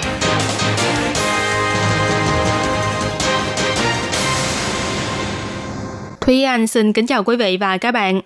[6.31, 8.21] Thúy Anh xin kính chào quý vị và các bạn.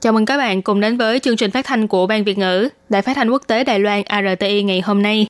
[0.00, 2.68] Chào mừng các bạn cùng đến với chương trình phát thanh của Ban Việt ngữ,
[2.88, 5.26] Đài phát thanh quốc tế Đài Loan RTI ngày hôm nay.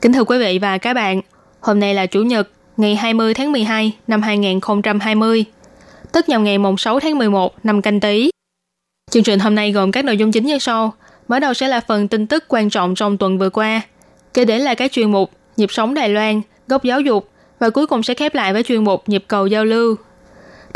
[0.00, 1.20] Kính thưa quý vị và các bạn,
[1.60, 5.44] hôm nay là Chủ nhật, ngày 20 tháng 12 năm 2020,
[6.12, 8.30] tức nhằm ngày mùng 6 tháng 11 năm canh tí.
[9.10, 10.92] Chương trình hôm nay gồm các nội dung chính như sau.
[11.28, 13.80] Mở đầu sẽ là phần tin tức quan trọng trong tuần vừa qua.
[14.34, 17.86] Kế đến là các chuyên mục Nhịp sống Đài Loan, Góc giáo dục và cuối
[17.86, 19.96] cùng sẽ khép lại với chuyên mục Nhịp cầu giao lưu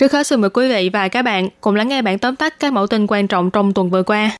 [0.02, 2.60] Trước hết xin mời quý vị và các bạn cùng lắng nghe bản tóm tắt
[2.60, 4.30] các mẫu tin quan trọng trong tuần vừa qua.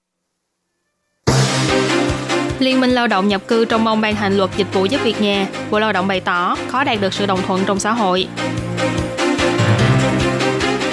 [2.59, 5.21] Liên minh lao động nhập cư trong mong ban hành luật dịch vụ giúp việc
[5.21, 8.29] nhà, Bộ Lao động bày tỏ khó đạt được sự đồng thuận trong xã hội.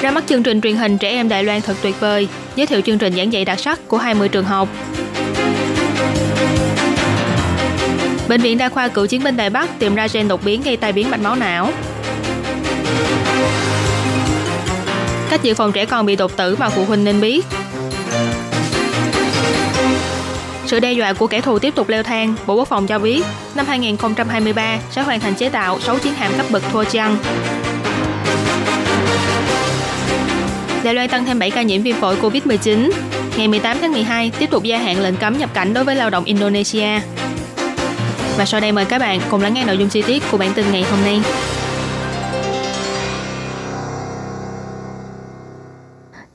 [0.01, 2.81] Ra mắt chương trình truyền hình Trẻ em Đài Loan thật tuyệt vời, giới thiệu
[2.81, 4.69] chương trình giảng dạy đặc sắc của 20 trường học.
[8.29, 10.77] Bệnh viện Đa khoa Cựu chiến binh Đài Bắc tìm ra gen đột biến gây
[10.77, 11.71] tai biến mạch máu não.
[15.29, 17.45] Cách dự phòng trẻ con bị đột tử mà phụ huynh nên biết.
[20.65, 23.23] Sự đe dọa của kẻ thù tiếp tục leo thang, Bộ Quốc phòng cho biết
[23.55, 27.17] năm 2023 sẽ hoàn thành chế tạo 6 chiến hạm cấp bậc thua chăng.
[30.83, 32.91] Đài Loan tăng thêm 7 ca nhiễm viêm phổi COVID-19.
[33.37, 36.09] Ngày 18 tháng 12 tiếp tục gia hạn lệnh cấm nhập cảnh đối với lao
[36.09, 36.99] động Indonesia.
[38.37, 40.53] Và sau đây mời các bạn cùng lắng nghe nội dung chi tiết của bản
[40.53, 41.21] tin ngày hôm nay.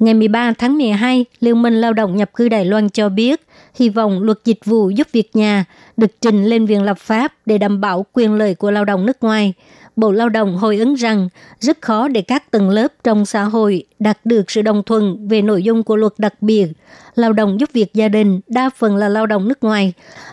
[0.04, 3.88] Ngày 13 tháng 12, Liên minh Lao động nhập cư Đài Loan cho biết hy
[3.88, 5.64] vọng luật dịch vụ giúp việc nhà
[5.96, 9.22] được trình lên viện lập pháp để đảm bảo quyền lợi của lao động nước
[9.22, 9.54] ngoài.
[9.96, 11.28] Bộ Lao động hồi ứng rằng
[11.60, 15.42] rất khó để các tầng lớp trong xã hội đạt được sự đồng thuận về
[15.42, 16.66] nội dung của luật đặc biệt.
[17.14, 19.92] Lao động giúp việc gia đình đa phần là lao động nước ngoài.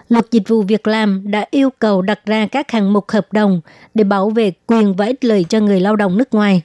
[0.09, 3.61] Luật dịch vụ việc làm đã yêu cầu đặt ra các hạng mục hợp đồng
[3.93, 6.61] để bảo vệ quyền và ích lợi cho người lao động nước ngoài.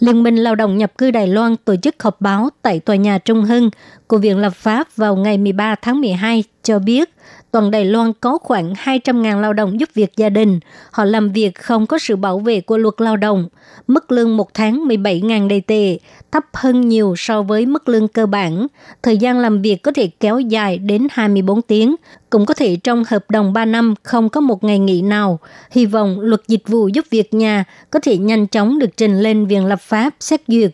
[0.00, 3.18] Liên minh Lao động nhập cư Đài Loan tổ chức họp báo tại tòa nhà
[3.18, 3.70] Trung Hưng.
[4.06, 7.10] Của Viện Lập pháp vào ngày 13 tháng 12 cho biết
[7.50, 10.60] toàn Đài Loan có khoảng 200.000 lao động giúp việc gia đình.
[10.90, 13.48] Họ làm việc không có sự bảo vệ của luật lao động.
[13.86, 15.98] Mức lương một tháng 17.000 đầy tệ,
[16.32, 18.66] thấp hơn nhiều so với mức lương cơ bản.
[19.02, 21.96] Thời gian làm việc có thể kéo dài đến 24 tiếng,
[22.30, 25.38] cũng có thể trong hợp đồng 3 năm không có một ngày nghỉ nào.
[25.70, 29.46] Hy vọng luật dịch vụ giúp việc nhà có thể nhanh chóng được trình lên
[29.46, 30.70] Viện Lập pháp xét duyệt.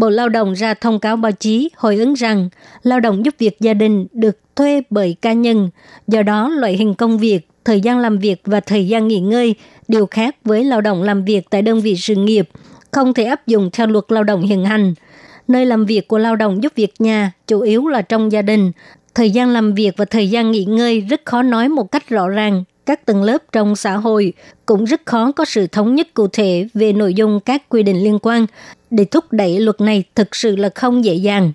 [0.00, 2.48] Bộ Lao động ra thông cáo báo chí hồi ứng rằng
[2.82, 5.70] lao động giúp việc gia đình được thuê bởi cá nhân,
[6.06, 9.54] do đó loại hình công việc, thời gian làm việc và thời gian nghỉ ngơi
[9.88, 12.48] đều khác với lao động làm việc tại đơn vị sự nghiệp,
[12.90, 14.94] không thể áp dụng theo luật lao động hiện hành.
[15.48, 18.72] Nơi làm việc của lao động giúp việc nhà chủ yếu là trong gia đình,
[19.14, 22.28] thời gian làm việc và thời gian nghỉ ngơi rất khó nói một cách rõ
[22.28, 24.32] ràng các tầng lớp trong xã hội
[24.66, 28.04] cũng rất khó có sự thống nhất cụ thể về nội dung các quy định
[28.04, 28.46] liên quan
[28.90, 31.52] để thúc đẩy luật này thực sự là không dễ dàng.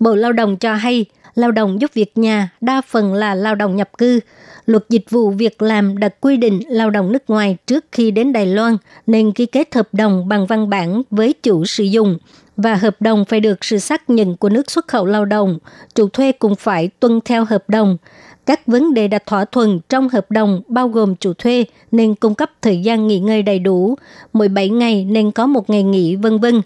[0.00, 3.76] Bộ Lao động cho hay, lao động giúp việc nhà đa phần là lao động
[3.76, 4.20] nhập cư.
[4.66, 8.32] Luật dịch vụ việc làm đặt quy định lao động nước ngoài trước khi đến
[8.32, 12.18] Đài Loan nên ký kết hợp đồng bằng văn bản với chủ sử dụng
[12.56, 15.58] và hợp đồng phải được sự xác nhận của nước xuất khẩu lao động.
[15.94, 17.96] Chủ thuê cũng phải tuân theo hợp đồng.
[18.46, 22.34] Các vấn đề đặt thỏa thuận trong hợp đồng bao gồm chủ thuê nên cung
[22.34, 23.94] cấp thời gian nghỉ ngơi đầy đủ,
[24.32, 26.62] mỗi 7 ngày nên có một ngày nghỉ vân vân.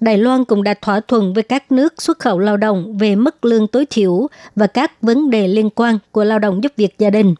[0.00, 3.44] Đài Loan cũng đã thỏa thuận với các nước xuất khẩu lao động về mức
[3.44, 7.10] lương tối thiểu và các vấn đề liên quan của lao động giúp việc gia
[7.10, 7.34] đình.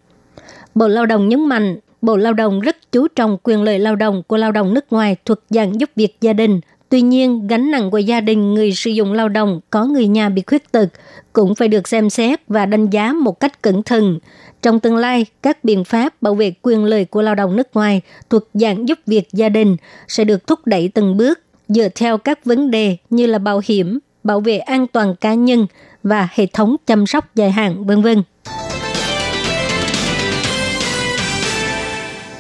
[0.75, 4.23] Bộ Lao động nhấn mạnh, Bộ Lao động rất chú trọng quyền lợi lao động
[4.27, 6.61] của lao động nước ngoài thuộc dạng giúp việc gia đình.
[6.89, 10.29] Tuy nhiên, gánh nặng của gia đình người sử dụng lao động có người nhà
[10.29, 10.89] bị khuyết tật
[11.39, 14.19] cũng phải được xem xét và đánh giá một cách cẩn thận.
[14.63, 18.01] Trong tương lai, các biện pháp bảo vệ quyền lợi của lao động nước ngoài
[18.31, 19.77] thuộc dạng giúp việc gia đình
[20.09, 23.99] sẽ được thúc đẩy từng bước dựa theo các vấn đề như là bảo hiểm,
[24.25, 25.67] bảo vệ an toàn cá nhân
[26.03, 28.23] và hệ thống chăm sóc dài hạn, vân vân.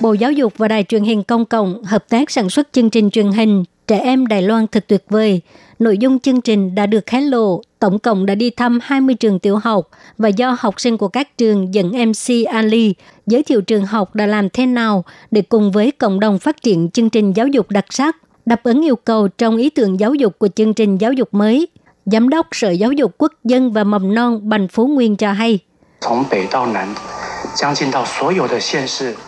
[0.01, 3.11] Bộ Giáo dục và Đài truyền hình công cộng hợp tác sản xuất chương trình
[3.11, 5.41] truyền hình Trẻ em Đài Loan thật tuyệt vời.
[5.79, 9.39] Nội dung chương trình đã được hé lộ, tổng cộng đã đi thăm 20 trường
[9.39, 9.89] tiểu học
[10.19, 12.95] và do học sinh của các trường dẫn MC Ali
[13.27, 16.91] giới thiệu trường học đã làm thế nào để cùng với cộng đồng phát triển
[16.91, 18.17] chương trình giáo dục đặc sắc
[18.49, 21.69] Đáp ứng yêu cầu trong ý tưởng giáo dục của chương trình giáo dục mới,
[22.07, 25.59] Giám đốc Sở Giáo dục Quốc dân và Mầm non Bành Phú Nguyên cho hay.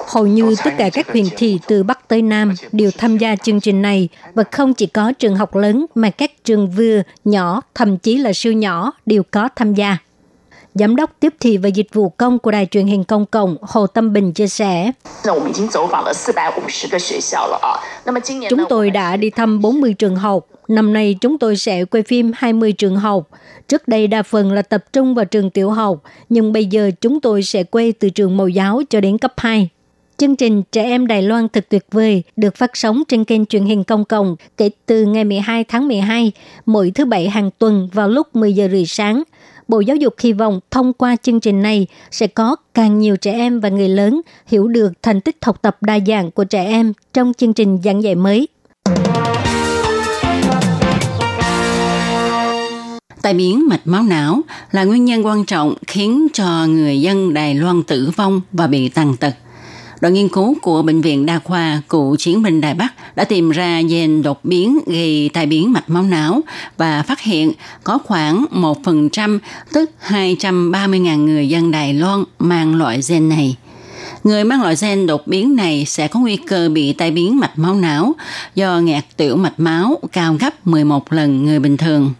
[0.06, 3.60] Hầu như tất cả các huyện thị từ Bắc tới Nam đều tham gia chương
[3.60, 7.98] trình này và không chỉ có trường học lớn mà các trường vừa, nhỏ, thậm
[7.98, 9.96] chí là siêu nhỏ đều có tham gia.
[10.74, 13.86] Giám đốc tiếp thị và dịch vụ công của Đài truyền hình công cộng Hồ
[13.86, 14.92] Tâm Bình chia sẻ.
[18.50, 20.46] Chúng tôi đã đi thăm 40 trường học.
[20.70, 23.28] Năm nay chúng tôi sẽ quay phim 20 trường học.
[23.68, 27.20] Trước đây đa phần là tập trung vào trường tiểu học, nhưng bây giờ chúng
[27.20, 29.68] tôi sẽ quay từ trường mẫu giáo cho đến cấp 2.
[30.16, 33.64] Chương trình Trẻ em Đài Loan thật tuyệt vời được phát sóng trên kênh truyền
[33.64, 36.32] hình công cộng kể từ ngày 12 tháng 12,
[36.66, 39.22] mỗi thứ Bảy hàng tuần vào lúc 10 giờ rưỡi sáng–
[39.70, 43.32] Bộ Giáo dục hy vọng thông qua chương trình này sẽ có càng nhiều trẻ
[43.32, 46.92] em và người lớn hiểu được thành tích học tập đa dạng của trẻ em
[47.12, 48.48] trong chương trình giảng dạy mới.
[53.22, 54.40] Tai biến mạch máu não
[54.72, 58.88] là nguyên nhân quan trọng khiến cho người dân Đài Loan tử vong và bị
[58.88, 59.34] tàn tật–
[60.00, 63.50] Đoàn nghiên cứu của Bệnh viện Đa khoa Cụ Chiến binh Đài Bắc đã tìm
[63.50, 66.40] ra gen đột biến gây tai biến mạch máu não
[66.76, 67.52] và phát hiện
[67.84, 69.38] có khoảng 1%,
[69.72, 73.56] tức 230.000 người dân Đài Loan mang loại gen này.
[74.24, 77.58] Người mang loại gen đột biến này sẽ có nguy cơ bị tai biến mạch
[77.58, 78.12] máu não
[78.54, 82.12] do nghẹt tiểu mạch máu cao gấp 11 lần người bình thường.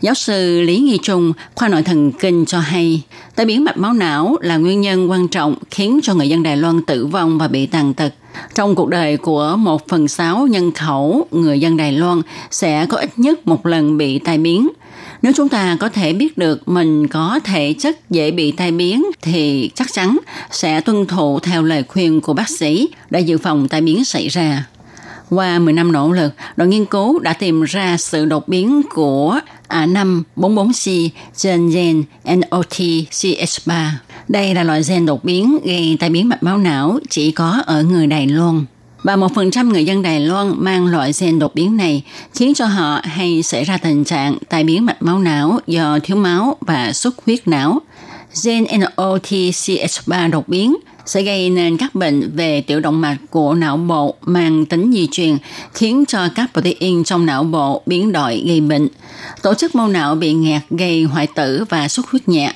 [0.00, 3.02] Giáo sư Lý Nghi Trung, khoa nội thần kinh cho hay,
[3.36, 6.56] tai biến mạch máu não là nguyên nhân quan trọng khiến cho người dân Đài
[6.56, 8.14] Loan tử vong và bị tàn tật.
[8.54, 12.96] Trong cuộc đời của một phần sáu nhân khẩu, người dân Đài Loan sẽ có
[12.96, 14.68] ít nhất một lần bị tai biến.
[15.22, 19.04] Nếu chúng ta có thể biết được mình có thể chất dễ bị tai biến
[19.22, 20.18] thì chắc chắn
[20.50, 24.28] sẽ tuân thủ theo lời khuyên của bác sĩ để dự phòng tai biến xảy
[24.28, 24.66] ra.
[25.30, 29.40] Qua 10 năm nỗ lực, đoàn nghiên cứu đã tìm ra sự đột biến của
[29.68, 33.90] À, A544C trên gen NOTCH3.
[34.28, 37.82] Đây là loại gen đột biến gây tai biến mạch máu não chỉ có ở
[37.82, 38.64] người Đài Loan.
[39.02, 42.02] Và một phần trăm người dân Đài Loan mang loại gen đột biến này
[42.34, 46.16] khiến cho họ hay xảy ra tình trạng tai biến mạch máu não do thiếu
[46.16, 47.80] máu và xuất huyết não.
[48.44, 53.76] Gen NOTCH3 đột biến sẽ gây nên các bệnh về tiểu động mạch của não
[53.76, 55.36] bộ mang tính di truyền,
[55.74, 58.88] khiến cho các protein trong não bộ biến đổi gây bệnh.
[59.42, 62.52] Tổ chức mô não bị nghẹt gây hoại tử và xuất huyết nhẹ.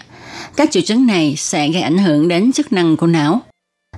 [0.56, 3.40] Các triệu chứng này sẽ gây ảnh hưởng đến chức năng của não.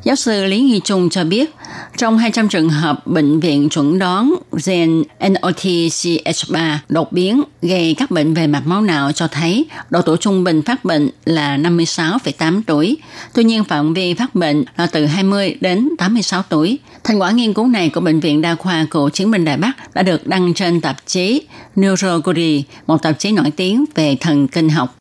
[0.04, 1.50] Giáo sư Lý Nghi Trung cho biết,
[1.96, 4.34] trong 200 trường hợp bệnh viện chuẩn đoán
[4.66, 10.16] gen NOTCH3 đột biến gây các bệnh về mạch máu não cho thấy độ tuổi
[10.16, 12.96] trung bình phát bệnh là 56,8 tuổi.
[13.34, 16.78] Tuy nhiên phạm vi phát bệnh là từ 20 đến 86 tuổi.
[17.04, 19.94] Thành quả nghiên cứu này của Bệnh viện Đa khoa Cựu Chiến binh Đài Bắc
[19.94, 21.42] đã được đăng trên tạp chí
[21.76, 24.96] Neurology, một tạp chí nổi tiếng về thần kinh học.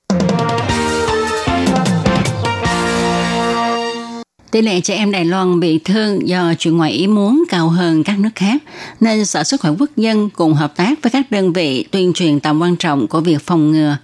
[4.51, 8.03] Tỷ lệ trẻ em Đài Loan bị thương do chuyện ngoại ý muốn cao hơn
[8.03, 8.63] các nước khác,
[8.99, 12.39] nên Sở Sức khỏe Quốc dân cùng hợp tác với các đơn vị tuyên truyền
[12.39, 13.97] tầm quan trọng của việc phòng ngừa.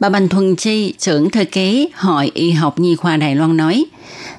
[0.00, 3.84] Bà Bành Thuần Chi, trưởng thư ký Hội Y học Nhi khoa Đài Loan nói,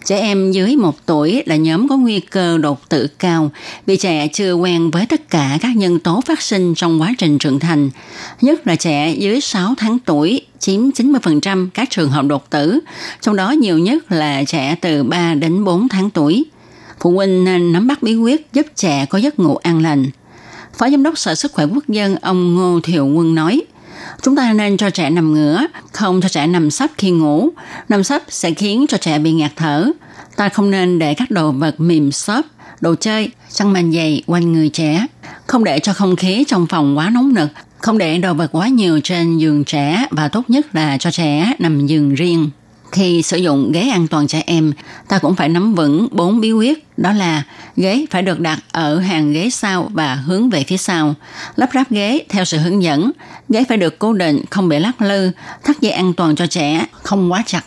[0.06, 3.52] Trẻ em dưới 1 tuổi là nhóm có nguy cơ đột tử cao
[3.86, 7.38] vì trẻ chưa quen với tất cả các nhân tố phát sinh trong quá trình
[7.38, 7.90] trưởng thành,
[8.42, 12.80] nhất là trẻ dưới 6 tháng tuổi chiếm 90% các trường hợp đột tử,
[13.22, 16.46] trong đó nhiều nhất là trẻ từ 3 đến 4 tháng tuổi.
[17.00, 20.06] Phụ huynh nên nắm bắt bí quyết giúp trẻ có giấc ngủ an lành.
[20.78, 23.62] Phó Giám đốc Sở Sức khỏe Quốc dân ông Ngô Thiệu Quân nói–
[24.22, 27.50] Chúng ta nên cho trẻ nằm ngửa, không cho trẻ nằm sấp khi ngủ.
[27.90, 29.92] Nằm sấp sẽ khiến cho trẻ bị ngạt thở.
[30.36, 32.46] Ta không nên để các đồ vật mềm xốp,
[32.82, 35.06] đồ chơi, chăn màn dày quanh người trẻ.
[35.48, 37.50] Không để cho không khí trong phòng quá nóng nực,
[37.86, 41.54] không để đồ vật quá nhiều trên giường trẻ và tốt nhất là cho trẻ
[41.60, 42.50] nằm giường riêng.
[42.92, 44.74] Khi sử dụng ghế an toàn trẻ em,
[45.08, 47.44] ta cũng phải nắm vững bốn bí quyết, đó là
[47.76, 51.16] ghế phải được đặt ở hàng ghế sau và hướng về phía sau,
[51.56, 53.12] lắp ráp ghế theo sự hướng dẫn,
[53.50, 55.32] ghế phải được cố định, không bị lắc lư,
[55.64, 57.66] thắt dây an toàn cho trẻ, không quá chặt.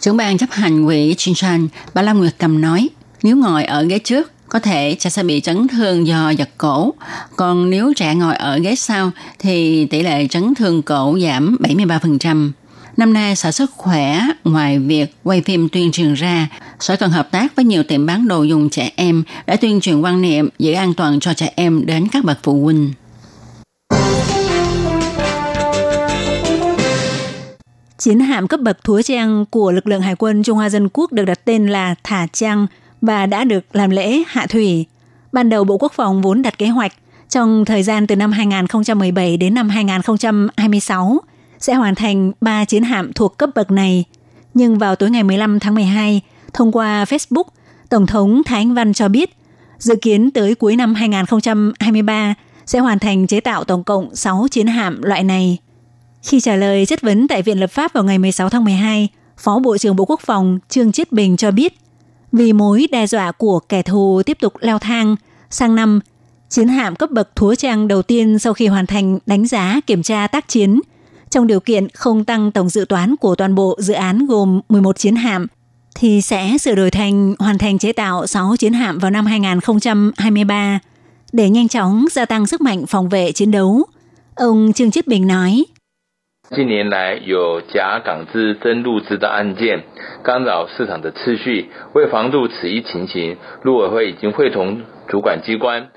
[0.00, 2.88] Trưởng ban chấp hành quỹ Chinchan, bà Lam Nguyệt Cầm nói,
[3.22, 6.94] nếu ngồi ở ghế trước, có thể trẻ sẽ bị chấn thương do giật cổ.
[7.36, 12.50] Còn nếu trẻ ngồi ở ghế sau thì tỷ lệ chấn thương cổ giảm 73%.
[12.96, 16.48] Năm nay, Sở Sức Khỏe ngoài việc quay phim tuyên truyền ra,
[16.80, 20.00] Sở cần hợp tác với nhiều tiệm bán đồ dùng trẻ em để tuyên truyền
[20.00, 22.92] quan niệm giữ an toàn cho trẻ em đến các bậc phụ huynh.
[27.98, 31.12] Chiến hạm cấp bậc Thúa Trang của lực lượng Hải quân Trung Hoa Dân Quốc
[31.12, 32.66] được đặt tên là Thả Trang
[33.00, 34.86] và đã được làm lễ hạ thủy.
[35.32, 36.92] Ban đầu Bộ Quốc phòng vốn đặt kế hoạch
[37.28, 41.18] trong thời gian từ năm 2017 đến năm 2026
[41.58, 44.04] sẽ hoàn thành 3 chiến hạm thuộc cấp bậc này.
[44.54, 46.20] Nhưng vào tối ngày 15 tháng 12,
[46.52, 47.44] thông qua Facebook,
[47.88, 49.36] Tổng thống Thái Anh Văn cho biết
[49.78, 52.34] dự kiến tới cuối năm 2023
[52.66, 55.58] sẽ hoàn thành chế tạo tổng cộng 6 chiến hạm loại này.
[56.22, 59.58] Khi trả lời chất vấn tại Viện Lập pháp vào ngày 16 tháng 12, Phó
[59.58, 61.74] Bộ trưởng Bộ Quốc phòng Trương Chiết Bình cho biết,
[62.32, 65.16] vì mối đe dọa của kẻ thù tiếp tục leo thang,
[65.50, 66.00] sang năm,
[66.48, 70.02] chiến hạm cấp bậc thúa trang đầu tiên sau khi hoàn thành đánh giá kiểm
[70.02, 70.80] tra tác chiến,
[71.30, 74.98] trong điều kiện không tăng tổng dự toán của toàn bộ dự án gồm 11
[74.98, 75.46] chiến hạm,
[75.94, 80.78] thì sẽ sửa đổi thành hoàn thành chế tạo 6 chiến hạm vào năm 2023
[81.32, 83.84] để nhanh chóng gia tăng sức mạnh phòng vệ chiến đấu.
[84.34, 85.64] Ông Trương Chiết Bình nói,
[86.55, 89.83] 近年来有假港资真入资的案件，
[90.23, 91.69] 干扰市场的秩序。
[91.93, 95.87] 为防住此一情形，陆委会已经会同主管机关。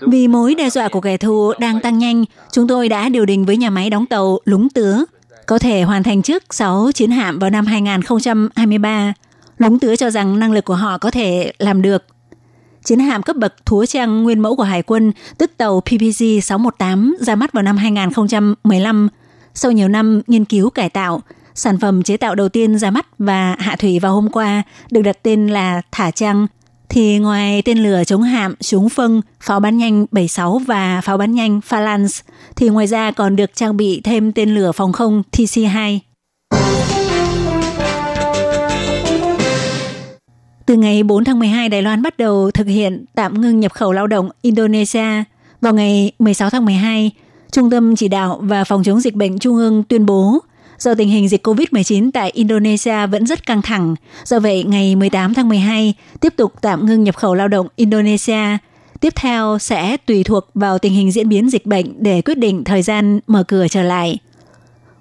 [0.00, 3.44] Vì mối đe dọa của kẻ thù đang tăng nhanh, chúng tôi đã điều đình
[3.44, 5.04] với nhà máy đóng tàu Lúng Tứa,
[5.46, 9.12] có thể hoàn thành trước 6 chiến hạm vào năm 2023.
[9.58, 12.04] Lúng Tứa cho rằng năng lực của họ có thể làm được.
[12.84, 17.16] Chiến hạm cấp bậc thúa trang nguyên mẫu của Hải quân, tức tàu PPG 618
[17.20, 19.08] ra mắt vào năm 2015
[19.53, 21.21] sau nhiều năm nghiên cứu cải tạo,
[21.55, 25.01] sản phẩm chế tạo đầu tiên ra mắt và hạ thủy vào hôm qua được
[25.01, 26.47] đặt tên là Thả Trăng.
[26.89, 31.35] Thì ngoài tên lửa chống hạm, súng phân, pháo bắn nhanh 76 và pháo bắn
[31.35, 32.21] nhanh Phalanx,
[32.55, 35.99] thì ngoài ra còn được trang bị thêm tên lửa phòng không TC-2.
[40.65, 43.91] Từ ngày 4 tháng 12, Đài Loan bắt đầu thực hiện tạm ngưng nhập khẩu
[43.91, 45.23] lao động Indonesia.
[45.61, 47.11] Vào ngày 16 tháng 12,
[47.51, 50.39] Trung tâm Chỉ đạo và Phòng chống dịch bệnh Trung ương tuyên bố
[50.79, 53.95] do tình hình dịch COVID-19 tại Indonesia vẫn rất căng thẳng.
[54.25, 58.57] Do vậy, ngày 18 tháng 12 tiếp tục tạm ngưng nhập khẩu lao động Indonesia.
[58.99, 62.63] Tiếp theo sẽ tùy thuộc vào tình hình diễn biến dịch bệnh để quyết định
[62.63, 64.17] thời gian mở cửa trở lại.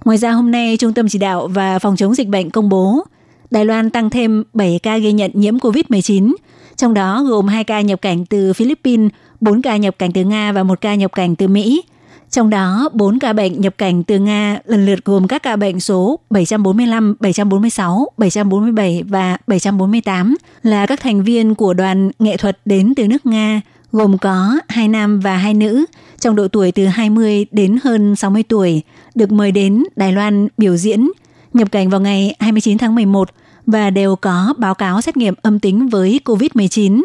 [0.04, 3.04] Ngoài ra hôm nay, Trung tâm Chỉ đạo và Phòng chống dịch bệnh công bố
[3.50, 6.34] Đài Loan tăng thêm 7 ca ghi nhận nhiễm COVID-19,
[6.76, 10.52] trong đó gồm 2 ca nhập cảnh từ Philippines, 4 ca nhập cảnh từ Nga
[10.52, 11.82] và 1 ca nhập cảnh từ Mỹ.
[12.30, 15.80] Trong đó, 4 ca bệnh nhập cảnh từ Nga lần lượt gồm các ca bệnh
[15.80, 22.92] số 745, 746, 747 và 748 là các thành viên của đoàn nghệ thuật đến
[22.96, 23.60] từ nước Nga,
[23.92, 25.84] gồm có hai nam và hai nữ
[26.20, 28.82] trong độ tuổi từ 20 đến hơn 60 tuổi,
[29.14, 31.10] được mời đến Đài Loan biểu diễn,
[31.52, 33.30] nhập cảnh vào ngày 29 tháng 11
[33.66, 37.02] và đều có báo cáo xét nghiệm âm tính với COVID-19.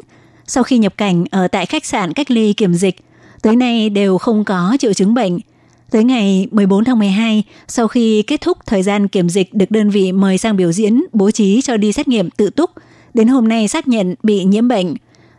[0.48, 2.96] Sau khi nhập cảnh ở tại khách sạn cách ly kiểm dịch,
[3.46, 5.40] tới nay đều không có triệu chứng bệnh.
[5.92, 9.90] Tới ngày 14 tháng 12, sau khi kết thúc thời gian kiểm dịch được đơn
[9.90, 12.70] vị mời sang biểu diễn bố trí cho đi xét nghiệm tự túc,
[13.14, 14.94] đến hôm nay xác nhận bị nhiễm bệnh.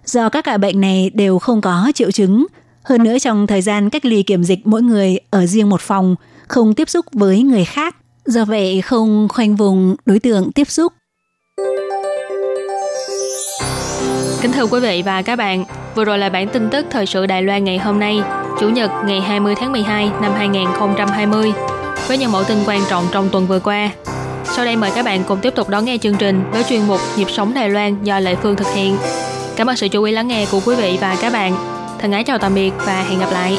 [0.05, 2.47] Do các ca bệnh này đều không có triệu chứng,
[2.83, 6.17] hơn nữa trong thời gian cách ly kiểm dịch mỗi người ở riêng một phòng,
[6.49, 7.97] không tiếp xúc với người khác.
[8.25, 10.93] Do vậy không khoanh vùng đối tượng tiếp xúc.
[14.43, 15.65] Kính thưa quý vị và các bạn,
[15.97, 18.21] vừa rồi là bản tin tức thời sự Đài Loan ngày hôm nay,
[18.61, 21.53] Chủ nhật ngày 20 tháng 12 năm 2020,
[22.09, 23.91] với những mẫu tin quan trọng trong tuần vừa qua.
[24.45, 27.01] Sau đây mời các bạn cùng tiếp tục đón nghe chương trình với chuyên mục
[27.17, 28.97] Nhịp sống Đài Loan do Lệ Phương thực hiện.
[29.57, 31.57] Cảm ơn sự chú ý lắng nghe của quý vị và các bạn.
[31.99, 33.59] Thân ái chào tạm biệt và hẹn gặp lại.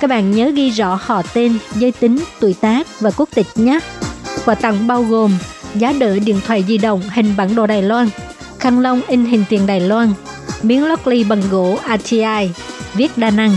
[0.00, 3.78] Các bạn nhớ ghi rõ họ tên, giới tính, tuổi tác và quốc tịch nhé.
[4.44, 5.38] Quà tặng bao gồm
[5.74, 8.08] giá đỡ điện thoại di động hình bản đồ Đài Loan,
[8.58, 10.12] khăn lông in hình tiền Đài Loan,
[10.62, 12.50] miếng lót ly bằng gỗ ATI,
[12.94, 13.56] viết đa năng.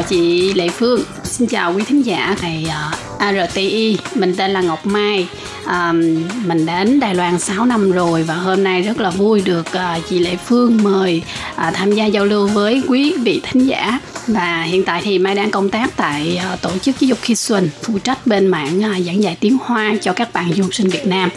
[0.00, 4.60] Chào chị Lệ Phương, xin chào quý thính giả này ờ, ARTI, mình tên là
[4.60, 5.28] Ngọc Mai.
[5.64, 5.92] À,
[6.44, 9.98] mình đến Đài Loan 6 năm rồi và hôm nay rất là vui được à,
[10.08, 11.22] chị Lệ Phương mời
[11.56, 15.34] à, tham gia giao lưu với quý vị thính giả và hiện tại thì Mai
[15.34, 18.84] đang công tác tại à, tổ chức giáo dục Khi Xuân phụ trách bên mảng
[18.84, 21.30] à, giảng dạy tiếng Hoa cho các bạn du học sinh Việt Nam.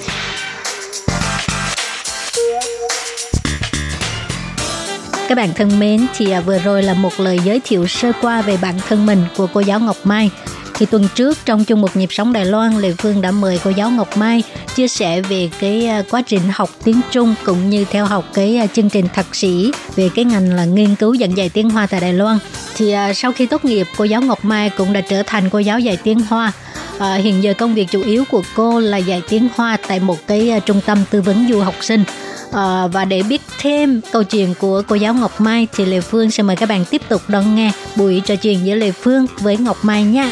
[5.34, 8.42] Các bạn thân mến, thì à, vừa rồi là một lời giới thiệu sơ qua
[8.42, 10.30] về bản thân mình của cô giáo Ngọc Mai.
[10.74, 13.70] Thì tuần trước trong chung một nhịp sống Đài Loan, Lê Phương đã mời cô
[13.70, 14.44] giáo Ngọc Mai
[14.76, 18.58] chia sẻ về cái à, quá trình học tiếng Trung cũng như theo học cái
[18.58, 21.88] à, chương trình thạc sĩ về cái ngành là nghiên cứu giảng dạy tiếng Hoa
[21.88, 22.38] tại Đài Loan.
[22.76, 25.80] Thì sau khi tốt nghiệp, cô giáo Ngọc Mai cũng đã trở thành cô giáo
[25.80, 26.52] dạy tiếng Hoa.
[27.00, 30.28] À, hiện giờ công việc chủ yếu của cô là dạy tiếng Hoa tại một
[30.28, 32.04] cái trung tâm tư vấn du học sinh.
[32.54, 36.32] À, và để biết thêm câu chuyện của cô giáo Ngọc Mai thì Lê Phương
[36.32, 39.58] sẽ mời các bạn tiếp tục đón nghe buổi trò chuyện giữa Lê Phương với
[39.58, 40.32] Ngọc Mai nha.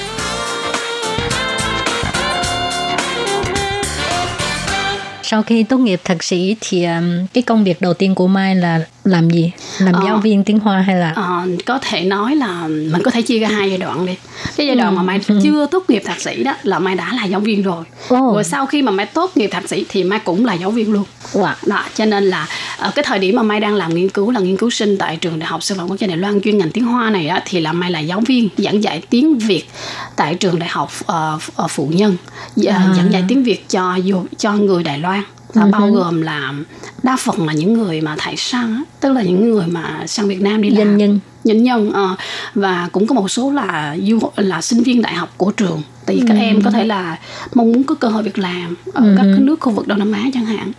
[5.32, 8.56] Sau khi tốt nghiệp thạc sĩ thì um, cái công việc đầu tiên của Mai
[8.56, 9.52] là làm gì?
[9.80, 10.02] Làm Ờ.
[10.06, 13.40] giáo viên tiếng Hoa hay là Ờ, có thể nói là mình có thể chia
[13.40, 14.16] ra hai giai đoạn đi
[14.58, 17.26] cái giai đoạn mà mai chưa tốt nghiệp thạc sĩ đó là mai đã là
[17.26, 18.34] giáo viên rồi Ồ.
[18.34, 20.92] rồi sau khi mà mai tốt nghiệp thạc sĩ thì mai cũng là giáo viên
[20.94, 21.54] luôn Wow.
[21.66, 24.40] đó cho nên là ở cái thời điểm mà mai đang làm nghiên cứu là
[24.40, 26.72] nghiên cứu sinh tại trường đại học sư phạm quốc gia đài loan chuyên ngành
[26.72, 29.64] tiếng hoa này đó thì là mai là giáo viên giảng dạy tiếng việt
[30.16, 32.18] tại trường đại học ờ, ờ, phụ nhân
[32.66, 32.94] Ờ, À.
[32.98, 33.98] giảng dạy tiếng việt cho
[34.38, 35.21] cho người đài loan
[35.54, 36.54] và bao gồm là
[37.04, 40.42] đa phần là những người mà thải sang tức là những người mà sang Việt
[40.42, 40.78] Nam đi làm.
[40.78, 41.20] Doanh nhân?
[41.44, 42.16] nhân nhân ờ,
[42.54, 45.82] và cũng có một số là du là sinh viên đại học của trường.
[46.06, 47.18] Tại vì các em có thể là
[47.54, 50.12] mong muốn có cơ hội việc làm ở các cái nước khu vực Đông Nam
[50.12, 50.72] Á chẳng hạn.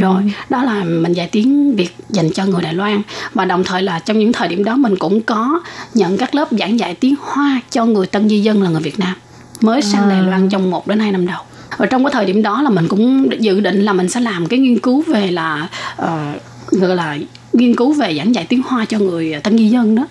[0.00, 3.02] Rồi đó là mình dạy tiếng Việt dành cho người Đài Loan.
[3.34, 5.60] Và đồng thời là trong những thời điểm đó mình cũng có
[5.94, 8.98] nhận các lớp giảng dạy tiếng Hoa cho người tân di dân là người Việt
[8.98, 9.14] Nam
[9.60, 11.42] mới sang Đài Loan trong 1 đến 2 năm đầu
[11.76, 14.46] và trong cái thời điểm đó là mình cũng dự định là mình sẽ làm
[14.46, 16.32] cái nghiên cứu về là ờ,
[16.70, 17.16] gọi là
[17.52, 20.06] nghiên cứu về giảng dạy tiếng Hoa cho người tân di dân đó.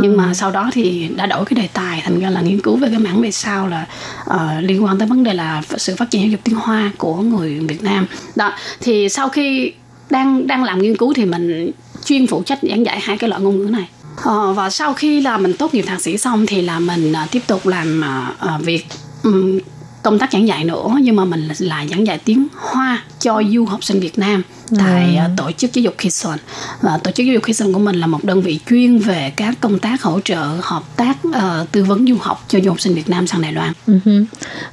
[0.00, 2.76] Nhưng mà sau đó thì đã đổi cái đề tài thành ra là nghiên cứu
[2.76, 3.86] về cái mảng về sau là
[4.24, 7.16] ờ, liên quan tới vấn đề là sự phát triển giáo dục tiếng Hoa của
[7.16, 8.06] người Việt Nam.
[8.36, 9.72] Đó thì sau khi
[10.10, 11.70] đang đang làm nghiên cứu thì mình
[12.04, 13.88] chuyên phụ trách giảng dạy hai cái loại ngôn ngữ này.
[14.22, 17.26] Ờ, và sau khi là mình tốt nghiệp thạc sĩ xong thì là mình à,
[17.30, 18.86] tiếp tục làm à, à, việc
[19.22, 19.58] ừm,
[20.06, 23.64] công tác giảng dạy nữa nhưng mà mình là, giảng dạy tiếng Hoa cho du
[23.64, 24.42] học sinh Việt Nam
[24.78, 26.38] tại à, tổ chức giáo dục Kison
[26.80, 29.54] và tổ chức giáo dục Kison của mình là một đơn vị chuyên về các
[29.60, 32.94] công tác hỗ trợ hợp tác ờ, tư vấn du học cho du học sinh
[32.94, 34.24] Việt Nam sang Đài Loan Ừ.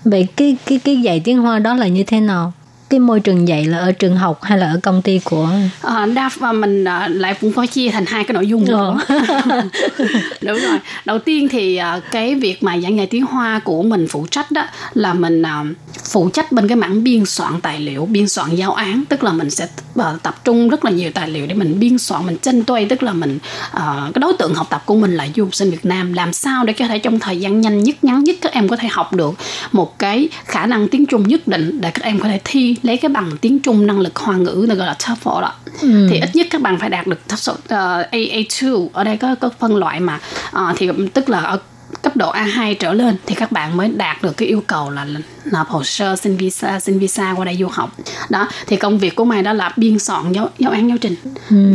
[0.06, 2.54] Vậy cái cái cái dạy tiếng Hoa đó là như thế nào?
[2.94, 5.50] Cái môi trường dạy là ở trường học hay là ở công ty của
[5.82, 9.00] Ờ, đa và mình à, lại cũng có chia thành hai cái nội dung nữa.
[10.42, 10.80] Đúng rồi.
[11.06, 14.52] Đầu tiên thì à, cái việc mà giảng dạy tiếng hoa của mình phụ trách
[14.52, 15.64] đó là mình à,
[16.04, 19.04] phụ trách bên cái mảng biên soạn tài liệu biên soạn giáo án.
[19.10, 21.98] Tức là mình sẽ à, tập trung rất là nhiều tài liệu để mình biên
[21.98, 22.86] soạn mình tranh tuây.
[22.86, 23.40] Tức là mình
[23.72, 26.14] à, cái đối tượng học tập của mình là du học sinh Việt Nam.
[26.14, 28.76] Làm sao để có thể trong thời gian nhanh nhất ngắn nhất các em có
[28.76, 29.34] thể học được
[29.72, 32.98] một cái khả năng tiếng Trung nhất định để các em có thể thi lấy
[32.98, 35.54] cái bằng tiếng Trung năng lực hoa ngữ được gọi là TOEFL đó.
[35.82, 39.50] Thì ít nhất các bạn phải đạt được TOEFL uh, AA2 ở đây có có
[39.60, 40.20] phân loại mà.
[40.52, 41.60] Ờ, thì tức là ở
[42.02, 45.08] cấp độ A2 trở lên thì các bạn mới đạt được cái yêu cầu là
[45.52, 47.96] nộp hồ sơ xin visa xin visa qua đây du học.
[48.30, 51.16] Đó thì công việc của mày đó là biên soạn giáo giáo án giáo trình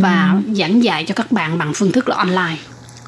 [0.01, 2.57] và giảng dạy cho các bạn bằng phương thức là online.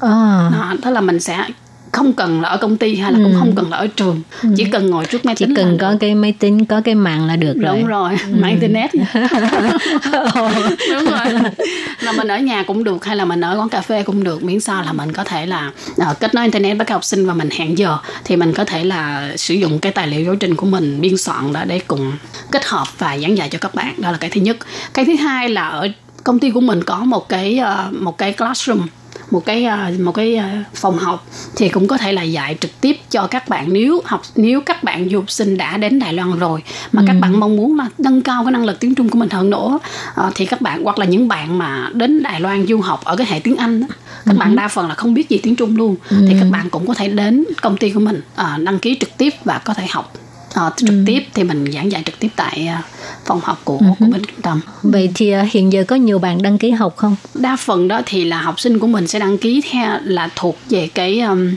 [0.00, 1.44] À, đó, đó là mình sẽ
[1.92, 4.22] không cần là ở công ty hay là cũng không cần là ở trường
[4.56, 5.96] chỉ cần ngồi trước máy chỉ tính cần có được.
[6.00, 7.76] cái máy tính có cái mạng là được rồi.
[7.76, 8.90] đúng rồi mạng internet.
[10.92, 11.26] Đúng rồi.
[12.00, 14.42] Là mình ở nhà cũng được hay là mình ở quán cà phê cũng được
[14.42, 17.26] miễn sao là mình có thể là ờ, kết nối internet với các học sinh
[17.26, 20.34] và mình hẹn giờ thì mình có thể là sử dụng cái tài liệu giáo
[20.34, 22.12] trình của mình biên soạn đó để cùng
[22.50, 23.94] kết hợp và giảng dạy cho các bạn.
[23.98, 24.56] Đó là cái thứ nhất.
[24.94, 25.88] Cái thứ hai là ở
[26.24, 28.86] công ty của mình có một cái uh, một cái classroom
[29.30, 32.80] một cái uh, một cái uh, phòng học thì cũng có thể là dạy trực
[32.80, 36.12] tiếp cho các bạn nếu học nếu các bạn du học sinh đã đến Đài
[36.12, 37.04] Loan rồi mà ừ.
[37.06, 39.50] các bạn mong muốn là nâng cao cái năng lực tiếng Trung của mình hơn
[39.50, 39.78] nữa
[40.20, 43.16] uh, thì các bạn hoặc là những bạn mà đến Đài Loan du học ở
[43.16, 43.82] cái hệ tiếng Anh
[44.26, 44.38] các ừ.
[44.38, 46.16] bạn đa phần là không biết gì tiếng Trung luôn ừ.
[46.28, 48.20] thì các bạn cũng có thể đến công ty của mình
[48.58, 50.12] đăng ký trực tiếp và có thể học
[50.66, 51.02] uh, trực ừ.
[51.06, 52.84] tiếp thì mình giảng dạy trực tiếp tại uh,
[53.24, 53.86] phòng học của ừ.
[53.98, 54.60] của bên trung tâm.
[54.82, 57.16] Vậy thì uh, hiện giờ có nhiều bạn đăng ký học không?
[57.34, 60.58] Đa phần đó thì là học sinh của mình sẽ đăng ký theo là thuộc
[60.68, 61.54] về cái um,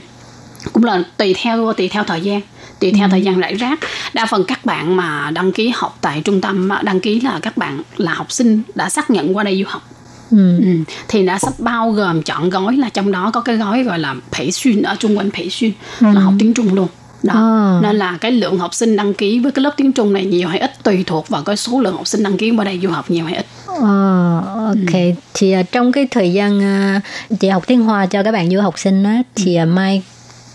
[0.72, 2.40] cũng là tùy theo tùy theo thời gian
[2.80, 3.10] tùy theo ừ.
[3.10, 3.78] thời gian rải rác
[4.14, 7.56] đa phần các bạn mà đăng ký học tại trung tâm đăng ký là các
[7.56, 9.82] bạn là học sinh đã xác nhận qua đây du học
[10.30, 10.58] Ừ.
[10.58, 10.70] Ừ.
[11.08, 14.14] thì đã sắp bao gồm chọn gói là trong đó có cái gói gọi là
[14.32, 16.06] phẩy xuyên ở trung quanh phẩy xuyên ừ.
[16.14, 16.88] là học tiếng trung luôn
[17.26, 17.34] đó.
[17.34, 17.80] À.
[17.82, 20.48] nên là cái lượng học sinh đăng ký với cái lớp tiếng Trung này nhiều
[20.48, 22.90] hay ít tùy thuộc vào cái số lượng học sinh đăng ký qua đây du
[22.90, 23.46] học nhiều hay ít.
[23.66, 24.92] À, ok.
[24.92, 25.10] Ừ.
[25.34, 26.60] thì uh, trong cái thời gian
[27.40, 30.02] chị học tiếng Hoa cho các bạn du học sinh á thì uh, mai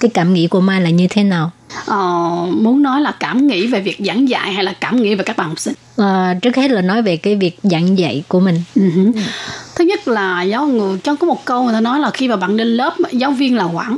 [0.02, 1.52] cái cảm nghĩ của mai là như thế nào?
[1.86, 1.98] Ờ,
[2.52, 5.38] muốn nói là cảm nghĩ về việc giảng dạy hay là cảm nghĩ về các
[5.38, 5.74] bạn học sinh?
[5.98, 8.64] À, trước hết là nói về cái việc giảng dạy của mình.
[8.76, 9.14] Uh-huh.
[9.76, 12.36] thứ nhất là giáo người cho có một câu người ta nói là khi mà
[12.36, 13.98] bạn lên lớp giáo viên là quản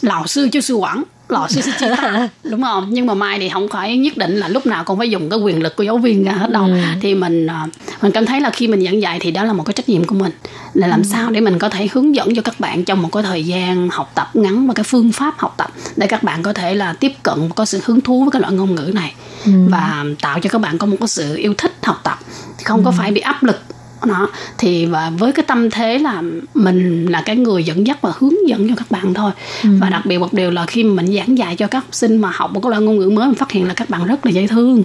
[0.00, 3.48] lão sư chứ sư quản lọ sư chi ta đúng không nhưng mà mai thì
[3.48, 5.98] không phải nhất định là lúc nào cũng phải dùng cái quyền lực của giáo
[5.98, 6.78] viên ra hết đâu ừ.
[7.00, 7.66] thì mình ờ,
[8.02, 10.04] mình cảm thấy là khi mình giảng dạy thì đó là một cái trách nhiệm
[10.04, 10.32] của mình
[10.74, 11.04] là làm ừ.
[11.12, 13.88] sao để mình có thể hướng dẫn cho các bạn trong một cái thời gian
[13.88, 16.92] học tập ngắn và cái phương pháp học tập để các bạn có thể là
[16.92, 19.52] tiếp cận có sự hứng thú với cái loại ngôn ngữ này ừ.
[19.68, 22.18] và tạo cho các bạn có một cái sự yêu thích học tập
[22.64, 22.84] không ừ.
[22.84, 23.60] có phải bị áp lực
[24.06, 24.28] đó.
[24.58, 26.22] Thì và với cái tâm thế là
[26.54, 29.30] mình là cái người dẫn dắt và hướng dẫn cho các bạn thôi.
[29.62, 29.68] Ừ.
[29.80, 32.30] và đặc biệt một điều là khi mình giảng dạy cho các học sinh mà
[32.34, 34.32] học một cái loại ngôn ngữ mới mình phát hiện là các bạn rất là
[34.32, 34.82] dễ thương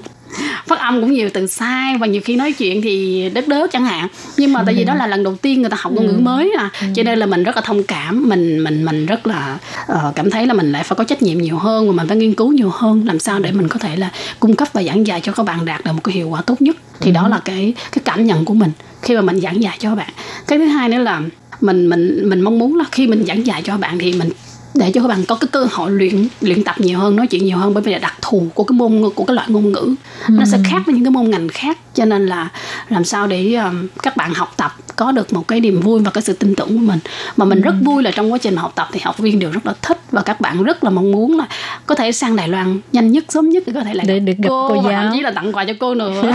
[0.65, 3.85] phát âm cũng nhiều từ sai và nhiều khi nói chuyện thì đất đớt chẳng
[3.85, 6.11] hạn nhưng mà tại vì đó là lần đầu tiên người ta học ngôn ngữ
[6.11, 6.19] ừ.
[6.19, 6.87] mới à ừ.
[6.95, 9.57] cho nên là mình rất là thông cảm mình mình mình rất là
[9.91, 12.17] uh, cảm thấy là mình lại phải có trách nhiệm nhiều hơn và mình phải
[12.17, 15.07] nghiên cứu nhiều hơn làm sao để mình có thể là cung cấp và giảng
[15.07, 17.39] dạy cho các bạn đạt được một cái hiệu quả tốt nhất thì đó là
[17.45, 20.09] cái cái cảm nhận của mình khi mà mình giảng dạy cho bạn
[20.47, 21.21] cái thứ hai nữa là
[21.61, 24.29] mình mình mình mong muốn là khi mình giảng dạy cho bạn thì mình
[24.73, 27.45] để cho các bạn có cái cơ hội luyện luyện tập nhiều hơn nói chuyện
[27.45, 29.95] nhiều hơn bởi vì là đặc thù của cái môn của cái loại ngôn ngữ
[30.27, 30.29] ừ.
[30.29, 32.49] nó sẽ khác với những cái môn ngành khác cho nên là
[32.89, 36.11] làm sao để um, các bạn học tập có được một cái niềm vui và
[36.11, 36.99] cái sự tin tưởng của mình.
[37.37, 37.65] Mà mình ừ.
[37.65, 39.97] rất vui là trong quá trình học tập thì học viên đều rất là thích
[40.11, 41.47] và các bạn rất là mong muốn là
[41.85, 44.33] có thể sang Đài Loan nhanh nhất sớm nhất thì có thể lại để được
[44.37, 46.21] gặp cô, cô giáo thậm chí là tặng quà cho cô nữa.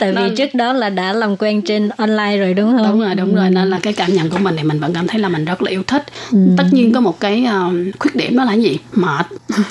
[0.00, 2.86] Tại vì nên, trước đó là đã làm quen trên online rồi đúng không?
[2.90, 3.50] Đúng rồi đúng rồi.
[3.50, 5.62] Nên là cái cảm nhận của mình thì mình vẫn cảm thấy là mình rất
[5.62, 6.02] là yêu thích.
[6.32, 6.38] Ừ.
[6.56, 8.78] tất nhiên có một cái uh, khuyết điểm đó là gì?
[8.92, 9.26] Mệt.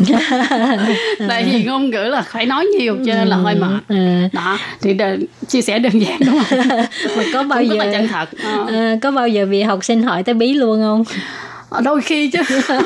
[1.27, 3.83] Tại vì ngôn ngữ là phải nói nhiều cho nên là hơi mệt.
[3.87, 3.95] Ừ.
[4.33, 6.59] đó thì đ- chia sẻ đơn giản đúng không?
[7.17, 8.29] Mà có bao giờ là chân thật.
[8.67, 11.03] À, có bao giờ bị học sinh hỏi tới bí luôn không?
[11.83, 12.39] Đôi khi chứ.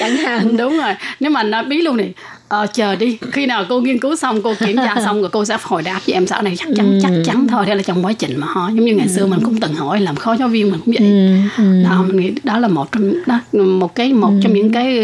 [0.00, 0.56] Chẳng hạn.
[0.56, 0.94] Đúng rồi.
[1.20, 2.04] Nếu mà nói bí luôn thì
[2.48, 5.44] ờ, chờ đi khi nào cô nghiên cứu xong cô kiểm tra xong rồi cô
[5.44, 6.98] sẽ hồi đáp với em sau này chắc chắn ừ.
[7.02, 9.12] chắc chắn thôi đây là trong quá trình mà ho giống như ngày ừ.
[9.16, 11.62] xưa mình cũng từng hỏi làm khó giáo viên mình cũng vậy ừ.
[11.64, 11.82] ừ.
[11.84, 14.40] đó mình nghĩ đó là một trong đó một cái một ừ.
[14.42, 14.98] trong những cái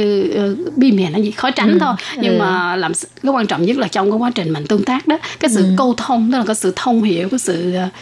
[0.53, 1.79] uh, bi mẹ là gì khó tránh ừ.
[1.81, 2.39] thôi nhưng ừ.
[2.39, 5.19] mà làm cái quan trọng nhất là trong cái quá trình mình tương tác đó
[5.41, 5.71] cái sự ừ.
[5.77, 7.93] câu thông tức là cái sự thông hiểu cái sự uh,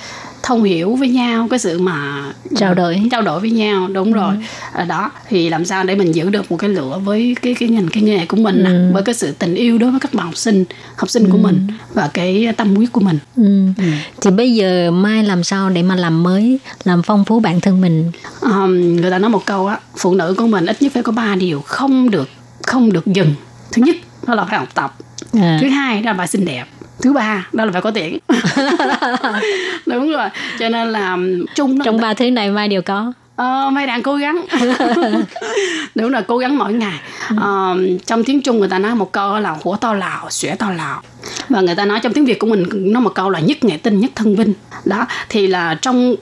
[0.42, 2.24] thông hiểu với nhau cái sự mà
[2.56, 4.16] trao đổi trao đổi với nhau đúng ừ.
[4.16, 4.34] rồi
[4.72, 7.68] à, đó thì làm sao để mình giữ được một cái lửa với cái cái
[7.68, 8.90] ngành cái nghề của mình ừ.
[8.92, 10.64] với cái sự tình yêu đối với các bạn học sinh
[10.96, 11.28] học sinh ừ.
[11.32, 13.66] của mình và cái tâm huyết của mình ừ.
[13.78, 13.84] Ừ.
[14.20, 17.80] thì bây giờ mai làm sao để mà làm mới làm phong phú bản thân
[17.80, 21.02] mình um, người ta nói một câu á phụ nữ của mình ít nhất phải
[21.02, 22.28] có ba điều không được
[22.66, 23.34] không được dừng
[23.72, 24.94] thứ nhất đó là phải học tập
[25.32, 25.58] à.
[25.60, 26.64] thứ hai đó là phải xinh đẹp
[27.02, 28.18] thứ ba đó là phải có tiền.
[29.86, 31.16] Đúng rồi cho nên là
[31.54, 33.12] chung trong ba thứ này mai đều có.
[33.36, 34.44] Ờ, mai đang cố gắng.
[35.94, 37.00] Đúng là cố gắng mỗi ngày.
[37.36, 40.70] Ờ, trong tiếng trung người ta nói một câu là hủa to lào xuyển to
[40.70, 41.02] lào.
[41.48, 43.76] Và người ta nói trong tiếng việt của mình nó một câu là nhất nghệ
[43.76, 44.54] tinh nhất thân vinh.
[44.84, 46.14] Đó thì là trong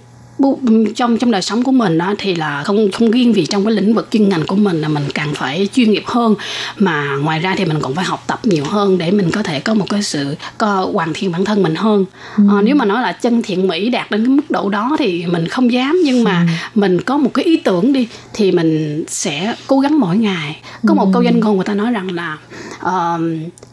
[0.96, 3.74] trong trong đời sống của mình đó thì là không không riêng vì trong cái
[3.74, 6.34] lĩnh vực chuyên ngành của mình là mình càng phải chuyên nghiệp hơn
[6.76, 9.60] mà ngoài ra thì mình còn phải học tập nhiều hơn để mình có thể
[9.60, 12.04] có một cái sự có hoàn thiện bản thân mình hơn
[12.36, 12.44] ừ.
[12.50, 15.26] à, nếu mà nói là chân thiện mỹ đạt đến cái mức độ đó thì
[15.26, 16.80] mình không dám nhưng mà ừ.
[16.80, 20.94] mình có một cái ý tưởng đi thì mình sẽ cố gắng mỗi ngày có
[20.94, 21.10] một ừ.
[21.12, 22.38] câu danh ngôn người ta nói rằng là
[22.86, 23.20] uh,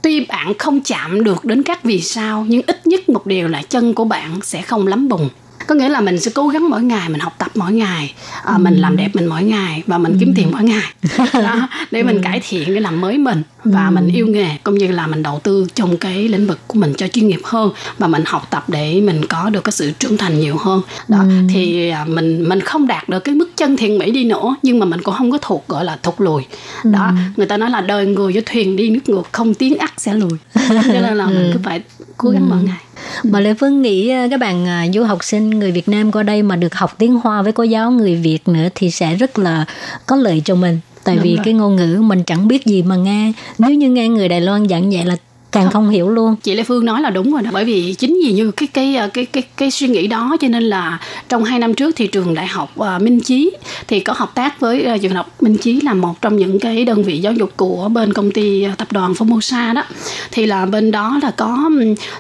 [0.02, 3.62] tuy bạn không chạm được đến các vì sao nhưng ít nhất một điều là
[3.62, 5.30] chân của bạn sẽ không lắm bùng
[5.68, 8.14] có nghĩa là mình sẽ cố gắng mỗi ngày mình học tập mỗi ngày
[8.44, 10.94] à, mình làm đẹp mình mỗi ngày và mình kiếm tiền mỗi ngày.
[11.34, 14.92] Đó, để mình cải thiện cái làm mới mình và mình yêu nghề cũng như
[14.92, 18.08] là mình đầu tư trong cái lĩnh vực của mình cho chuyên nghiệp hơn và
[18.08, 20.82] mình học tập để mình có được cái sự trưởng thành nhiều hơn.
[21.08, 24.56] Đó thì à, mình mình không đạt được cái mức chân thiện mỹ đi nữa
[24.64, 26.44] nhưng mà mình cũng không có thuộc gọi là thụt lùi.
[26.84, 29.94] Đó người ta nói là đời người với thuyền đi nước ngược không tiến ắt
[29.98, 30.38] sẽ lùi.
[30.70, 31.82] Cho nên là mình cứ phải
[32.18, 32.80] cố gắng mỗi ngày
[33.24, 36.24] Mà Lê Phương nghĩ ờ, các bạn ờ, du học sinh người Việt Nam qua
[36.24, 39.40] đây mà được học tiếng Hoa với cô giáo người Việt nữa thì sẽ rất
[39.40, 39.66] là
[40.06, 40.80] có lợi cho mình.
[41.04, 41.42] Tại Đúng vì rồi.
[41.46, 43.32] cái ngôn ngữ mình chẳng biết gì mà nghe.
[43.58, 45.16] Nếu như nghe người Đài Loan giảng vậy là
[45.56, 45.90] càng không.
[45.90, 46.36] hiểu luôn.
[46.36, 48.96] chị Lê Phương nói là đúng rồi đó bởi vì chính vì như cái cái
[48.96, 52.08] ờ, cái cái cái suy nghĩ đó cho nên là trong hai năm trước thì
[52.08, 53.52] trường đại học ờ, Minh Chí
[53.88, 56.60] thì có hợp tác với ờ, trường đại học Minh Chí là một trong những
[56.60, 59.84] cái đơn vị giáo dục của bên công ty tập đoàn Formosa đó.
[60.32, 61.70] Thì là bên đó là có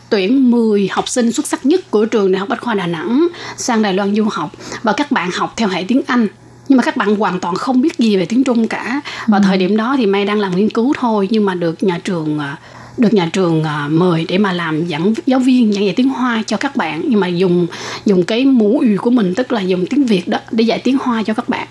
[0.10, 3.28] tuyển 10 học sinh xuất sắc nhất của trường đại học Bách khoa Đà Nẵng
[3.58, 4.52] sang Đài Loan du học.
[4.84, 6.28] Và các bạn học theo hệ tiếng Anh
[6.70, 9.02] nhưng mà các bạn hoàn toàn không biết gì về tiếng Trung cả.
[9.28, 12.00] Và thời điểm đó thì May đang làm nghiên cứu thôi nhưng mà được nhà
[12.04, 12.40] trường
[12.98, 16.44] được nhà trường à, mời để mà làm giảng giáo viên giảng dạy tiếng Hoa
[16.48, 17.02] cho các bạn.
[17.08, 17.68] Nhưng mà dùng
[18.06, 20.98] dùng cái mũ ủy của mình tức là dùng tiếng Việt đó để dạy tiếng
[21.02, 21.68] Hoa cho các bạn.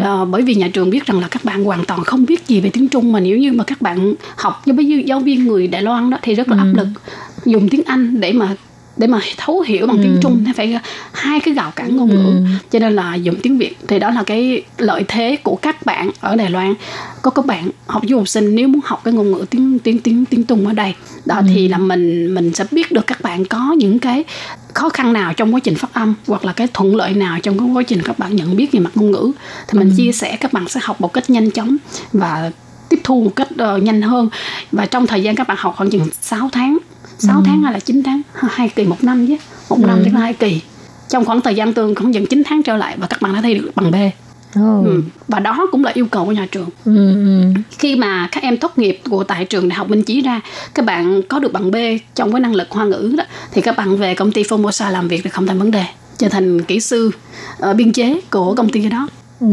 [0.00, 2.60] Ờ, bởi vì nhà trường biết rằng là các bạn hoàn toàn không biết gì
[2.60, 5.82] về tiếng Trung mà nếu như mà các bạn học với giáo viên người Đài
[5.82, 6.88] Loan đó thì rất là áp lực
[7.44, 8.56] dùng tiếng Anh để mà
[8.96, 10.78] để mà thấu hiểu bằng tiếng Trung thì phải
[11.12, 12.46] hai cái rào cản ngôn ngữ.
[12.70, 16.10] Cho nên là dùng tiếng Việt thì đó là cái lợi thế của các bạn
[16.20, 16.74] ở Đài Loan.
[17.22, 19.98] Có các bạn học du học sinh nếu muốn học cái ngôn ngữ tiếng tiếng
[19.98, 23.44] tiếng tiếng Trung ở đây đó thì là mình mình sẽ biết được các bạn
[23.44, 24.24] có những cái
[24.74, 27.58] khó khăn nào trong quá trình phát âm hoặc là cái thuận lợi nào trong
[27.58, 29.32] cái quá trình các bạn nhận biết về mặt ngôn ngữ.
[29.68, 31.76] Thì mình chia sẻ các bạn sẽ học một cách nhanh chóng
[32.12, 32.50] và
[32.88, 34.28] tiếp thu một cách ờ, nhanh hơn.
[34.72, 36.78] Và trong thời gian các bạn học khoảng chừng 6 tháng
[37.18, 38.22] 6 tháng hay là 9 tháng?
[38.32, 39.36] Hai kỳ một năm chứ.
[39.70, 40.60] Một năm tức là hai kỳ.
[41.08, 43.40] Trong khoảng thời gian tương khoảng chừng 9 tháng trở lại và các bạn đã
[43.40, 43.94] thi được bằng B.
[44.58, 44.86] Oh.
[44.86, 45.02] ừ.
[45.28, 46.68] và đó cũng là yêu cầu của nhà trường.
[46.84, 47.42] Ừ, ừ.
[47.78, 50.40] khi mà các em tốt nghiệp của tại trường đại học Minh Chí ra
[50.74, 51.76] các bạn có được bằng B
[52.14, 55.08] trong cái năng lực hoa ngữ đó thì các bạn về công ty Formosa làm
[55.08, 55.84] việc thì không thành vấn đề
[56.18, 57.10] trở thành kỹ sư
[57.58, 59.08] ờ, biên chế của công ty cái đó
[59.40, 59.46] Ừ.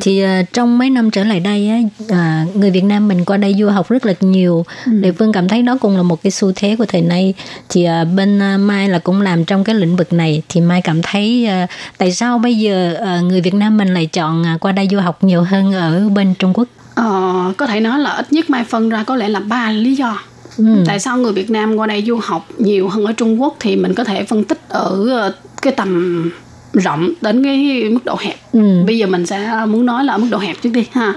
[0.00, 3.36] Thì ờ, trong mấy năm trở lại đây á, à, người Việt Nam mình qua
[3.36, 4.64] đây du học rất là nhiều.
[4.86, 7.34] Lệ Phương cảm thấy đó cũng là một cái xu thế của thời nay.
[7.68, 10.42] Thì ờ, bên ờ, Mai là cũng làm trong cái lĩnh vực này.
[10.48, 11.66] Thì Mai cảm thấy ờ,
[11.98, 14.98] tại sao bây giờ ờ, người Việt Nam mình lại chọn ờ, qua đây du
[14.98, 16.68] học nhiều hơn ở bên Trung Quốc?
[16.94, 19.94] Ờ, có thể nói là ít nhất mai phân ra có lẽ là ba lý
[19.96, 20.18] do
[20.58, 20.64] Ừ.
[20.86, 23.76] tại sao người Việt Nam qua đây du học nhiều hơn ở Trung Quốc thì
[23.76, 26.30] mình có thể phân tích ở ờ, cái tầm
[26.72, 28.82] rộng đến cái mức độ hẹp Ừ.
[28.86, 31.14] bây giờ mình sẽ muốn nói là ở mức độ hẹp trước đi ha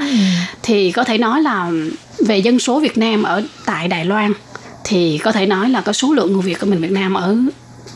[0.63, 1.71] thì có thể nói là
[2.27, 4.33] về dân số Việt Nam ở tại Đài Loan
[4.83, 7.37] thì có thể nói là có số lượng người Việt của mình Việt Nam ở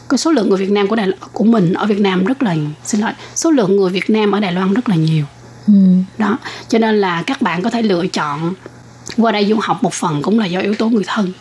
[0.10, 2.56] cái số lượng người Việt Nam của Đài của mình ở Việt Nam rất là
[2.84, 5.26] xin lỗi số lượng người Việt Nam ở Đài Loan rất là nhiều
[5.68, 5.74] Ừ.
[6.18, 6.38] đó
[6.70, 8.54] cho nên là các bạn có thể lựa chọn
[9.18, 11.32] qua đây du học một phần cũng là do yếu tố người thân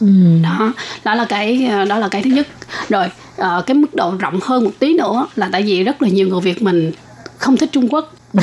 [0.00, 0.06] Ừ.
[0.42, 0.72] đó
[1.04, 2.46] đó là cái đó là cái thứ nhất
[2.88, 3.06] rồi
[3.40, 6.28] ờ, cái mức độ rộng hơn một tí nữa là tại vì rất là nhiều
[6.28, 6.92] người việt mình
[7.38, 8.14] không thích trung quốc.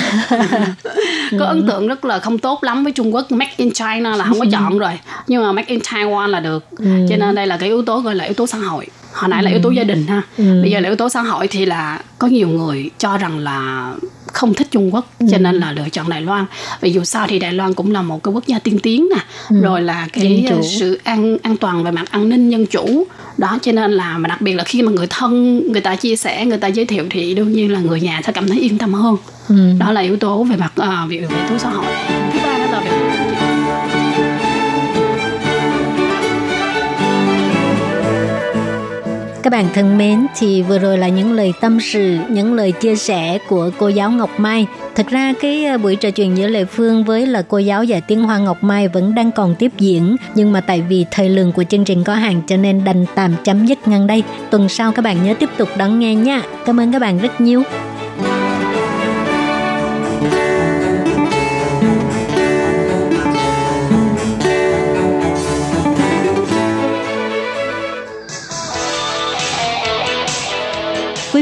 [1.40, 4.24] Có ấn tượng rất là không tốt lắm với Trung Quốc Make in China là
[4.24, 4.92] không có chọn rồi.
[5.28, 6.66] Nhưng mà Make in Taiwan là được.
[7.10, 8.88] Cho nên đây là cái yếu tố gọi là yếu tố xã hội.
[9.14, 10.22] Hồi nãy là yếu tố gia đình ha.
[10.38, 13.92] Bây giờ là yếu tố xã hội thì là có nhiều người cho rằng là
[14.38, 16.46] không thích Trung Quốc cho nên là lựa chọn Đài Loan.
[16.82, 19.22] Vì dù sao thì Đài Loan cũng là một cái quốc gia tiên tiến nè.
[19.62, 20.46] Rồi là cái
[20.80, 23.08] sự an an toàn về mặt an ninh dân chủ.
[23.38, 26.16] Đó cho nên là mà đặc biệt là khi mà người thân người ta chia
[26.16, 28.78] sẻ người ta giới thiệu thì đương nhiên là người nhà sẽ cảm thấy yên
[28.78, 29.18] tâm hơn.
[29.80, 31.86] Đó là yếu tố về mặt à, về, về yếu tố xã hội.
[32.34, 33.47] Thứ ba đó là về
[39.48, 42.96] Các bạn thân mến, thì vừa rồi là những lời tâm sự, những lời chia
[42.96, 44.68] sẻ của cô giáo Ngọc Mai.
[44.96, 48.02] Thực ra cái ờ, buổi trò chuyện giữa Lệ Phương với là cô giáo dạy
[48.02, 51.52] tiếng Hoa Ngọc Mai vẫn đang còn tiếp diễn, nhưng mà tại vì thời lượng
[51.52, 54.24] của chương trình có hạn cho nên đành tạm chấm dứt ngang đây.
[54.50, 56.42] Tuần sau các bạn nhớ tiếp tục đón nghe nha.
[56.66, 57.64] Cảm ơn các bạn rất nhiều.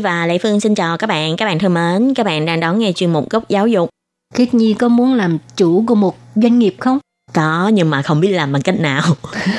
[0.00, 1.36] Nhi và Lệ Phương xin chào các bạn.
[1.36, 3.88] Các bạn thân mến, các bạn đang đón nghe chuyên mục Góc Giáo dục.
[4.34, 6.98] Khiết Nhi có muốn làm chủ của một doanh nghiệp không?
[7.32, 9.02] Có, nhưng mà không biết làm bằng cách nào.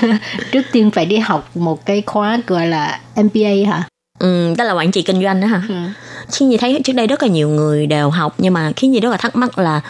[0.52, 3.84] Trước tiên phải đi học một cái khóa gọi là MBA hả?
[4.20, 5.62] Ừ, đó là quản trị kinh doanh đó hả?
[5.70, 5.76] Ừ.
[6.32, 9.00] Khiến Nhi thấy trước đây rất là nhiều người đều học nhưng mà Khiến Nhi
[9.00, 9.82] rất là thắc mắc là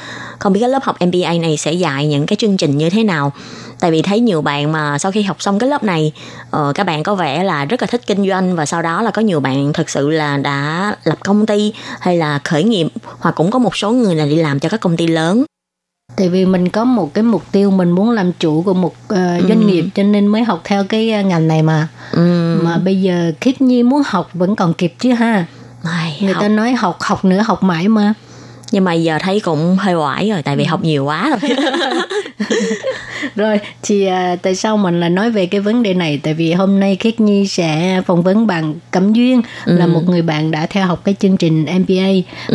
[0.42, 3.04] không biết cái lớp học MBA này sẽ dạy những cái chương trình như thế
[3.04, 3.32] nào.
[3.80, 6.12] Tại vì thấy nhiều bạn mà sau khi học xong cái lớp này
[6.58, 9.12] uh, các bạn có vẻ là rất là thích kinh doanh và sau đó là
[9.12, 12.88] có nhiều bạn thực sự là đã lập công ty hay là khởi nghiệp
[13.20, 15.44] hoặc cũng có một số người là đi làm cho các công ty lớn.
[16.16, 19.20] Tại vì mình có một cái mục tiêu mình muốn làm chủ của một uh,
[19.48, 21.88] doanh nghiệp cho nên mới học theo cái uh, ngành này mà.
[22.12, 22.58] Ừ.
[22.64, 25.46] Mà bây giờ Khiết Nhi muốn học vẫn còn kịp chứ ha.
[25.84, 26.42] Ai, Người học.
[26.42, 28.14] ta nói học học nữa học mãi mà.
[28.72, 31.52] Nhưng mà giờ thấy cũng hơi oải rồi tại vì học nhiều quá rồi
[33.36, 36.20] Rồi thì à, tại sao mình lại nói về cái vấn đề này?
[36.24, 39.78] Tại vì hôm nay Khiết Nhi sẽ phỏng vấn bạn Cẩm Duyên Ừ.
[39.78, 42.12] là một người bạn đã theo học cái chương trình MBA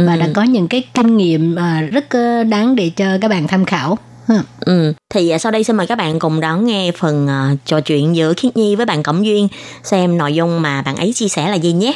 [0.07, 0.20] và Ừ.
[0.20, 3.64] đã có những cái kinh nghiệm à, rất ờ, đáng để cho các bạn tham
[3.64, 3.98] khảo.
[4.61, 4.92] Ừ.
[5.14, 8.16] thì à, sau đây xin mời các bạn cùng đón nghe phần à, trò chuyện
[8.16, 9.48] giữa khiết nhi với bạn cẩm duyên
[9.83, 11.94] xem nội dung mà bạn ấy chia sẻ là gì nhé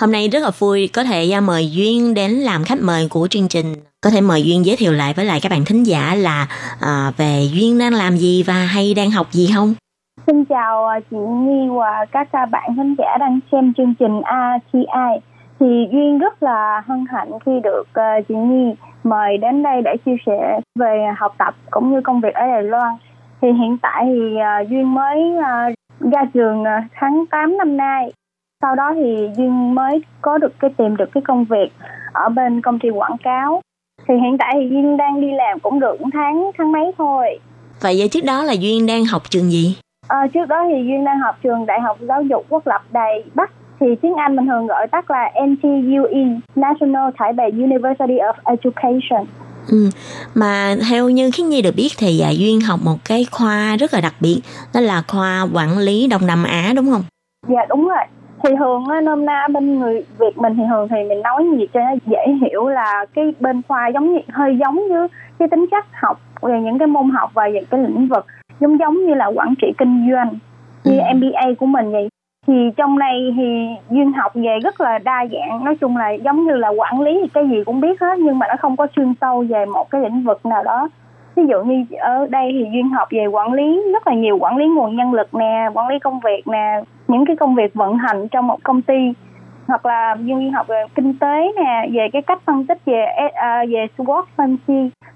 [0.00, 3.26] Hôm nay rất là vui có thể à, mời Duyên đến làm khách mời của
[3.30, 3.66] chương trình.
[4.04, 6.46] Có thể mời Duyên giới thiệu lại với lại các bạn thính giả là
[6.80, 9.74] à, về Duyên đang làm gì và hay đang học gì không?
[10.26, 14.22] Xin chào à, chị Nhi và các à, bạn khán giả đang xem chương trình
[14.22, 15.12] ATI.
[15.60, 17.84] Thì Duyên rất là hân hạnh khi được
[18.28, 22.34] chị Nhi mời đến đây để chia sẻ về học tập cũng như công việc
[22.34, 22.94] ở Đài Loan.
[23.42, 24.36] Thì hiện tại thì
[24.70, 25.18] Duyên mới
[26.00, 26.64] ra trường
[27.00, 28.12] tháng 8 năm nay.
[28.62, 31.72] Sau đó thì Duyên mới có được cái tìm được cái công việc
[32.12, 33.60] ở bên công ty quảng cáo.
[34.08, 37.38] Thì hiện tại thì Duyên đang đi làm cũng được tháng tháng mấy thôi.
[37.80, 39.76] Vậy giờ trước đó là Duyên đang học trường gì?
[40.08, 43.24] Ờ, trước đó thì Duyên đang học trường Đại học Giáo dục Quốc lập Đài
[43.34, 49.26] Bắc thì tiếng Anh mình thường gọi tắt là NTUE National Taipei University of Education.
[49.68, 49.90] Ừ.
[50.34, 53.94] Mà theo như Khiết Nhi được biết thì à, Duyên học một cái khoa rất
[53.94, 54.40] là đặc biệt
[54.74, 57.02] đó là khoa quản lý Đông Nam Á đúng không?
[57.48, 58.04] Dạ đúng rồi.
[58.44, 61.66] Thì thường á, nôm na bên người Việt mình thì thường thì mình nói gì
[61.74, 65.66] cho nó dễ hiểu là cái bên khoa giống như hơi giống như cái tính
[65.70, 68.26] chất học về những cái môn học và những cái lĩnh vực
[68.60, 70.28] giống giống như là quản trị kinh doanh
[70.84, 71.14] như Ừ.
[71.14, 72.08] MBA của mình vậy
[72.46, 76.44] thì trong này thì duyên học về rất là đa dạng nói chung là giống
[76.44, 78.86] như là quản lý thì cái gì cũng biết hết nhưng mà nó không có
[78.96, 80.88] chuyên sâu về một cái lĩnh vực nào đó
[81.36, 84.56] ví dụ như ở đây thì duyên học về quản lý rất là nhiều quản
[84.56, 87.96] lý nguồn nhân lực nè quản lý công việc nè những cái công việc vận
[87.96, 89.12] hành trong một công ty
[89.66, 93.04] hoặc là duyên duyên học về kinh tế nè về cái cách phân tích về
[93.34, 94.56] à, về SWOT phân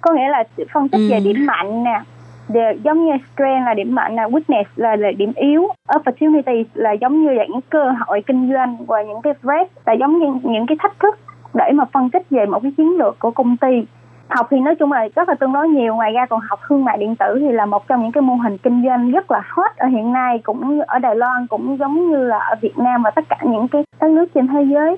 [0.00, 1.24] có nghĩa là phân tích về Ừ.
[1.24, 2.00] điểm mạnh nè
[2.48, 6.92] Để, giống như strength là điểm mạnh là weakness là, là điểm yếu opportunities là
[6.92, 10.66] giống như những cơ hội kinh doanh và những cái threat là giống như những
[10.66, 11.18] cái thách thức
[11.55, 13.86] để mà phân tích về một cái chiến lược của công ty
[14.29, 16.85] học thì nói chung là rất là tương đối nhiều ngoài ra còn học thương
[16.85, 19.43] mại điện tử thì là một trong những cái mô hình kinh doanh rất là
[19.49, 23.03] hot ở hiện nay cũng ở Đài Loan cũng giống như là ở Việt Nam
[23.03, 24.97] và tất cả những cái các nước trên thế giới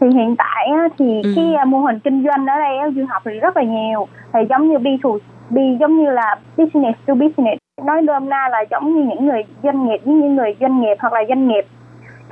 [0.00, 1.32] thì hiện tại thì Ừ.
[1.36, 4.40] cái à, mô hình kinh doanh ở đây du học thì rất là nhiều thì
[4.50, 5.18] giống như B2
[5.50, 9.42] B giống như là business to business nói đơm na là giống như những người
[9.62, 11.64] doanh nghiệp với những người doanh nghiệp hoặc là doanh nghiệp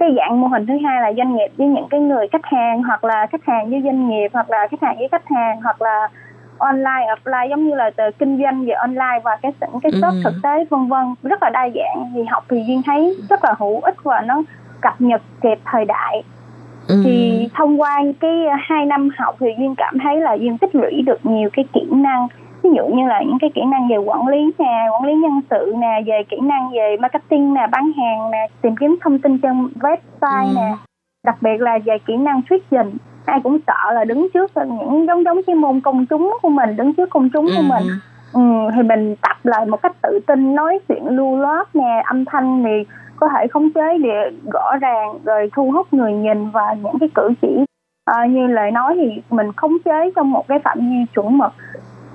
[0.01, 2.83] cái dạng mô hình thứ hai là doanh nghiệp với những cái người khách hàng
[2.83, 5.83] hoặc là khách hàng với doanh nghiệp hoặc là khách hàng với khách hàng hoặc
[5.83, 6.09] là
[6.59, 10.21] online offline giống như là từ kinh doanh về online và cái cái shop Ừ.
[10.25, 13.55] thực tế vân vân rất là đa dạng thì học thì duyên thấy rất là
[13.59, 14.43] hữu ích và nó
[14.81, 16.23] cập nhật kịp thời đại
[16.89, 17.01] Ừ.
[17.05, 21.03] thì thông qua cái hai năm học thì duyên cảm thấy là duyên tích lũy
[21.07, 22.29] được nhiều cái kỹ năng
[22.63, 25.41] ví dụ như là những cái kỹ năng về quản lý nè quản lý nhân
[25.51, 29.39] sự nè về kỹ năng về marketing nè bán hàng nè tìm kiếm thông tin
[29.39, 30.53] trên website Ừ.
[30.57, 30.77] nè
[31.25, 32.97] đặc biệt là về kỹ năng thuyết trình
[33.27, 36.77] ai cũng sợ là đứng trước những giống giống cái môn công chúng của mình
[36.77, 37.63] đứng trước công chúng của Ừ.
[37.63, 37.99] mình
[38.33, 38.41] ừ,
[38.77, 42.63] thì mình tập lại một cách tự tin nói chuyện lưu loát nè âm thanh
[42.65, 42.85] thì
[43.17, 47.09] có thể khống chế để rõ ràng rồi thu hút người nhìn và những cái
[47.15, 47.65] cử chỉ
[48.05, 51.53] à, như lời nói thì mình khống chế trong một cái phạm vi chuẩn mực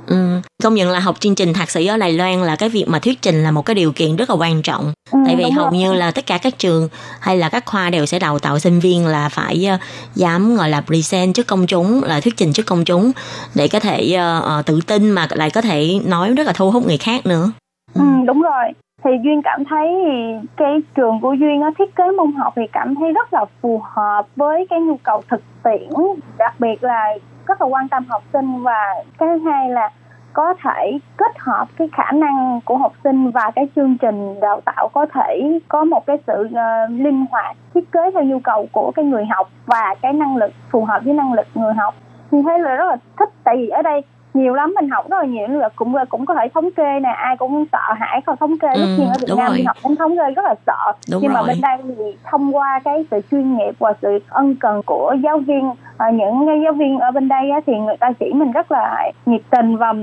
[0.07, 2.85] Ừ, công nhận là học chương trình thạc sĩ ở Đài Loan là cái việc
[2.87, 4.93] mà thuyết trình là một cái điều kiện rất là quan trọng.
[5.11, 5.79] Ừ, Tại vì hầu rồi.
[5.79, 6.89] như là tất cả các trường
[7.19, 9.77] hay là các khoa đều sẽ đào tạo sinh viên là phải ờ,
[10.15, 13.11] dám gọi là present trước công chúng, là thuyết trình trước công chúng
[13.55, 16.87] để có thể ờ, tự tin mà lại có thể nói rất là thu hút
[16.87, 17.51] người khác nữa.
[17.93, 18.65] Ừ, đúng rồi.
[19.03, 22.61] Thì Duyên cảm thấy thì cái trường của Duyên nó thiết kế môn học thì
[22.73, 25.89] cảm thấy rất là phù hợp với cái nhu cầu thực tiễn,
[26.37, 27.03] đặc biệt là
[27.47, 29.89] rất là quan tâm học sinh và cái thứ hai là
[30.33, 34.61] có thể kết hợp cái khả năng của học sinh và cái chương trình đào
[34.65, 38.67] tạo có thể có một cái sự uh, linh hoạt thiết kế theo nhu cầu
[38.71, 41.95] của cái người học và cái năng lực phù hợp với năng lực người học.
[42.31, 44.01] Như thế là rất là thích tại vì ở đây
[44.35, 47.09] nhiều lắm mình học rất là nhiều là cũng cũng có thể thống kê nè
[47.09, 49.57] ai cũng sợ hãi không thống kê Ừ, lúc nhiên ở Việt Nam rồi.
[49.57, 51.47] đi học cũng thống kê rất là sợ Đúng nhưng mà rồi.
[51.47, 55.37] bên đây thì thông qua cái sự chuyên nghiệp và sự ân cần của giáo
[55.39, 58.71] viên à, những giáo viên ở bên đây á, thì người ta chỉ mình rất
[58.71, 59.93] là nhiệt tình và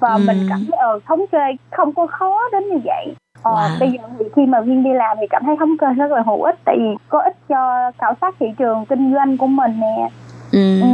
[0.00, 0.18] và Ừ.
[0.26, 1.38] mình cảm thấy ờ thống kê
[1.70, 3.78] không có khó đến như vậy Ờ, Wow.
[3.78, 6.22] bây giờ thì khi mà viên đi làm thì cảm thấy thống kê rất là
[6.26, 9.80] hữu ích tại vì có ích cho khảo sát thị trường kinh doanh của mình
[9.80, 10.08] nè
[10.52, 10.80] Ừ.
[10.80, 10.86] ừ.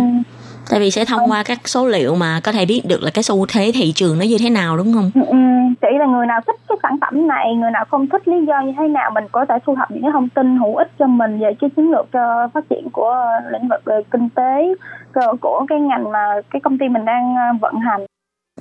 [0.70, 3.22] Tại vì sẽ thông qua các số liệu mà có thể biết được là cái
[3.22, 5.10] xu thế thị trường nó như thế nào đúng không?
[5.14, 5.36] Ừ, ừ,
[5.80, 8.60] chỉ là người nào thích cái sản phẩm này người nào không thích lý do
[8.66, 11.06] như thế nào mình có thể thu thập những cái thông tin hữu ích cho
[11.06, 13.14] mình về cái chiến lược cho phát triển của
[13.52, 14.74] lĩnh vực ờ, kinh tế
[15.14, 18.00] của, của cái ngành mà cái công ty mình đang ờ, vận hành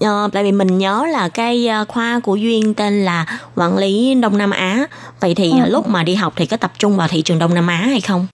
[0.02, 4.16] Ờ, tại vì mình nhớ là cái ờ, khoa của Duyên tên là quản lý
[4.22, 4.86] Đông Nam Á.
[5.22, 5.70] Vậy thì ờ, Ừ.
[5.72, 8.02] lúc mà đi học thì có tập trung vào thị trường Đông Nam Á hay
[8.02, 8.28] không?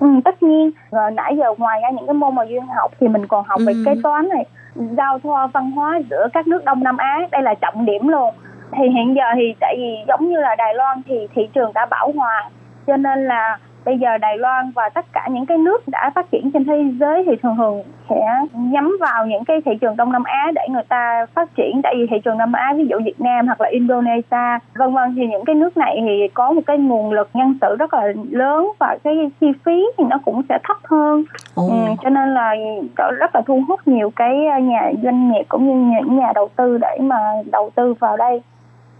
[0.00, 0.70] Ừ, tất nhiên.
[0.90, 3.60] Rồi nãy giờ ngoài ra những cái môn mà duyên học thì mình còn học
[3.66, 3.82] về Ừ.
[3.86, 4.44] kế toán này
[4.96, 7.18] giao thoa văn hóa giữa các nước Đông Nam Á.
[7.30, 8.34] Đây là trọng điểm luôn.
[8.72, 11.86] Thì hiện giờ thì tại vì giống như là Đài Loan thì thị trường đã
[11.86, 12.50] bảo hòa
[12.86, 16.30] cho nên là bây giờ Đài Loan và tất cả những cái nước đã phát
[16.30, 18.20] triển trên thế giới thì thường thường sẽ
[18.52, 21.80] nhắm vào những cái thị trường Đông Nam Á để người ta phát triển.
[21.82, 24.94] Tại vì thị trường Đông Nam Á ví dụ Việt Nam hoặc là Indonesia vân
[24.94, 25.14] vân.
[25.16, 28.02] Thì những cái nước này thì có một cái nguồn lực nhân sự rất là
[28.30, 31.24] lớn và cái chi phí thì nó cũng sẽ thấp hơn.
[31.54, 31.62] Ừ,
[32.02, 32.54] cho nên là
[33.18, 36.78] rất là thu hút nhiều cái nhà doanh nghiệp cũng như những nhà đầu tư
[36.78, 37.18] để mà
[37.52, 38.42] đầu tư vào đây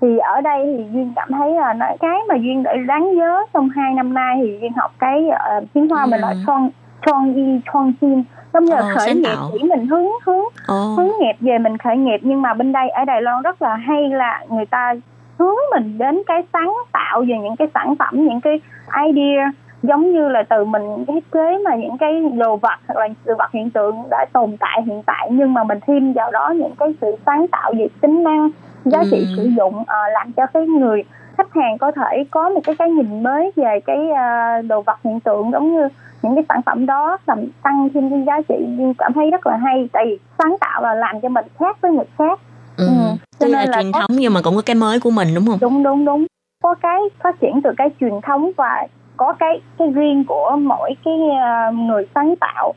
[0.00, 3.44] thì ở đây thì duyên cảm thấy là nó, cái mà duyên đã đáng nhớ
[3.54, 6.08] trong hai năm nay thì duyên học cái uh, tiếng hoa ừ.
[6.10, 6.70] mình gọi con
[7.06, 8.22] con y con chim
[8.54, 10.94] giống như là khởi nghiệp chỉ mình hướng hướng ờ.
[10.96, 13.74] hướng nghiệp về mình khởi nghiệp nhưng mà bên đây ở đài loan rất là
[13.74, 14.94] hay là người ta
[15.38, 18.60] hướng mình đến cái sáng tạo về những cái sản phẩm những cái
[19.06, 23.08] idea giống như là từ mình thiết kế mà những cái đồ vật hoặc là
[23.24, 26.50] đồ vật hiện tượng đã tồn tại hiện tại nhưng mà mình thêm vào đó
[26.56, 28.50] những cái sự sáng tạo về tính năng
[28.90, 29.24] giá trị Ừ.
[29.36, 31.02] sử dụng ờ, làm cho cái người
[31.38, 34.98] khách hàng có thể có một cái cái nhìn mới về cái ờ, đồ vật
[35.04, 35.88] hiện tượng giống như
[36.22, 39.46] những cái sản phẩm đó làm tăng thêm cái giá trị nhưng cảm thấy rất
[39.46, 42.40] là hay tại vì sáng tạo là làm cho mình khác với người khác
[42.76, 42.84] Ừ.
[42.86, 42.92] Ừ,
[43.38, 45.10] cho Tuy là nên là truyền có- thống nhưng mà cũng có cái mới của
[45.10, 45.58] mình đúng không?
[45.60, 46.26] đúng đúng đúng
[46.62, 50.94] có cái phát triển từ cái truyền thống và có cái cái riêng của mỗi
[51.04, 52.72] cái ờ, người sáng tạo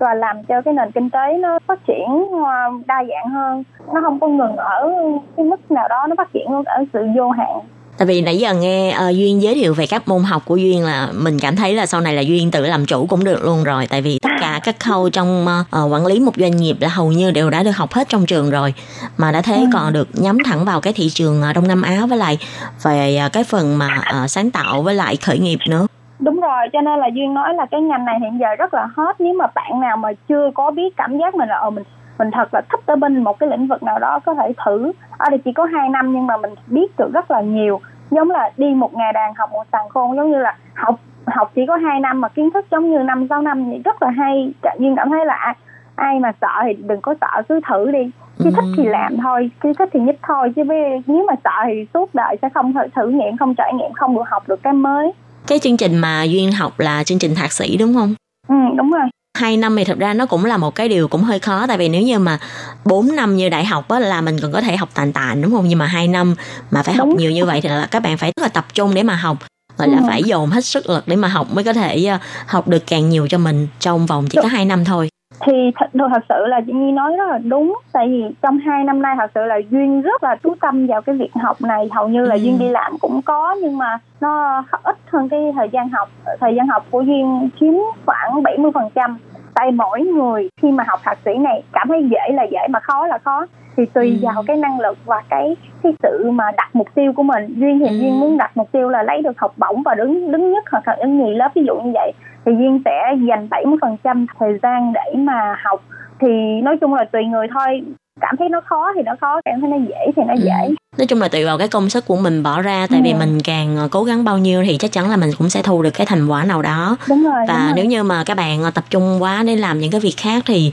[0.00, 2.06] và làm cho cái nền kinh tế nó phát triển
[2.44, 3.62] ờ, đa dạng hơn
[3.94, 4.92] nó không có ngừng ở
[5.36, 7.60] cái mức nào đó nó phát triển ở sự vô hạn
[7.98, 10.84] Tại vì nãy giờ nghe ờ, Duyên giới thiệu về các môn học của Duyên
[10.84, 13.64] là mình cảm thấy là sau này là Duyên tự làm chủ cũng được luôn
[13.64, 13.86] rồi.
[13.90, 17.12] Tại vì tất cả các khâu trong ờ, quản lý một doanh nghiệp là hầu
[17.12, 18.74] như đều đã được học hết trong trường rồi.
[19.16, 19.64] Mà đã thế Ừ.
[19.72, 22.38] còn được nhắm thẳng vào cái thị trường Đông Nam Á với lại
[22.82, 25.86] về ờ, cái phần mà ờ, sáng tạo với lại khởi nghiệp nữa.
[26.20, 28.88] Đúng rồi cho nên là duyên nói là cái ngành này hiện giờ rất là
[28.96, 29.16] hot.
[29.18, 31.84] Nếu mà bạn nào mà chưa có biết cảm giác mình là ờ mình
[32.18, 34.92] mình thật là thích ở bên một cái lĩnh vực nào đó có thể thử.
[35.18, 37.80] Ở đây chỉ có 2 năm nhưng mà mình biết được rất là nhiều.
[38.10, 40.94] Giống là đi một ngày đàn học một sàn khôn giống như là học
[41.26, 44.02] học chỉ có 2 năm mà kiến thức giống như năm sáu năm thì rất
[44.02, 44.52] là hay.
[44.78, 45.54] Duyên cảm thấy là ai,
[45.96, 48.10] ai mà sợ thì đừng có sợ cứ thử đi.
[48.38, 50.52] Chứ thích thì làm thôi chứ thích thì nhích thôi.
[50.56, 50.64] Chứ
[51.06, 54.16] nếu mà sợ thì suốt đời sẽ không thử, thử nghiệm không trải nghiệm không
[54.16, 55.12] được học được cái mới
[55.46, 58.14] Cái chương trình mà Duyên học là chương trình thạc sĩ đúng không?
[58.48, 59.00] ừ đúng rồi
[59.38, 61.78] hai năm thì thật ra nó cũng là một cái điều cũng hơi khó tại
[61.78, 62.38] vì nếu như mà
[62.84, 65.50] 4 năm như đại học á là mình còn có thể học tàn tàn đúng
[65.52, 66.34] không nhưng mà hai năm
[66.70, 67.16] mà phải học Đúng.
[67.18, 69.36] nhiều như vậy thì là các bạn phải rất là tập trung để mà học
[69.78, 70.04] gọi là Ừ.
[70.06, 73.08] phải dồn hết sức lực để mà học mới có thể ờ, học được càng
[73.10, 75.08] nhiều cho mình trong vòng chỉ có hai năm thôi
[75.46, 77.78] thì thật, thật sự là chị Nhi nói rất là đúng.
[77.92, 81.02] Tại vì trong hai năm nay thật sự là duyên rất là chú tâm vào
[81.02, 81.88] cái việc học này.
[81.92, 82.40] Hầu như là Ừ.
[82.40, 86.08] duyên đi làm cũng có nhưng mà nó ít hơn cái thời gian học.
[86.40, 87.74] Thời gian học của duyên chiếm
[88.06, 89.18] khoảng 70 phần trăm.
[89.54, 92.80] Tại mỗi người khi mà học thạc sĩ này cảm thấy dễ là dễ mà
[92.80, 93.46] khó là khó.
[93.76, 94.26] Thì tùy Ừ.
[94.26, 97.46] vào cái năng lực và cái cái sự mà đặt mục tiêu của mình.
[97.56, 97.96] Duyên thì Ừ.
[97.98, 100.88] duyên muốn đặt mục tiêu là lấy được học bổng và đứng đứng nhất hoặc
[100.88, 102.12] là đứng nhì lớp ví dụ như vậy
[102.46, 105.82] thì duyên sẽ dành 70% thời gian để mà học
[106.20, 106.28] thì
[106.62, 107.82] nói chung là tùy người thôi
[108.20, 110.40] cảm thấy nó khó thì nó khó cảm thấy nó dễ thì nó Ừ.
[110.44, 113.10] dễ nói chung là tùy vào cái công sức của mình bỏ ra tại vì
[113.12, 113.16] Ừ.
[113.18, 115.82] mình càng ờ, cố gắng bao nhiêu thì chắc chắn là mình cũng sẽ thu
[115.82, 117.72] được cái thành quả nào đó đúng rồi đúng và rồi.
[117.76, 120.42] nếu như mà các bạn ờ, tập trung quá để làm những cái việc khác
[120.46, 120.72] thì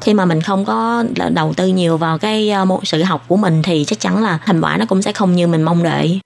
[0.00, 1.04] khi mà mình không có
[1.34, 4.38] đầu tư nhiều vào cái ờ, một sự học của mình thì chắc chắn là
[4.46, 6.20] thành quả nó cũng sẽ không như mình mong đợi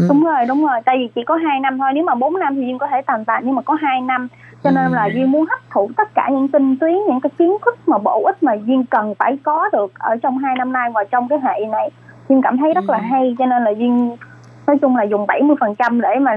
[0.00, 0.06] Ừ.
[0.08, 0.80] đúng rồi đúng rồi.
[0.84, 1.88] Tại vì chỉ có 2 năm thôi.
[1.94, 4.28] Nếu mà 4 năm thì duyên có thể tàn tạ nhưng mà có 2 năm.
[4.64, 4.94] Cho nên Ừ.
[4.94, 7.98] là duyên muốn hấp thụ tất cả những tinh túy những cái kiến thức mà
[7.98, 11.28] bổ ích mà duyên cần phải có được ở trong hai năm nay và trong
[11.28, 11.90] cái hệ này.
[12.28, 13.02] Duyên cảm thấy rất là Ừ.
[13.10, 13.36] hay.
[13.38, 14.16] Cho nên là duyên
[14.66, 16.36] nói chung là dùng 70% để mà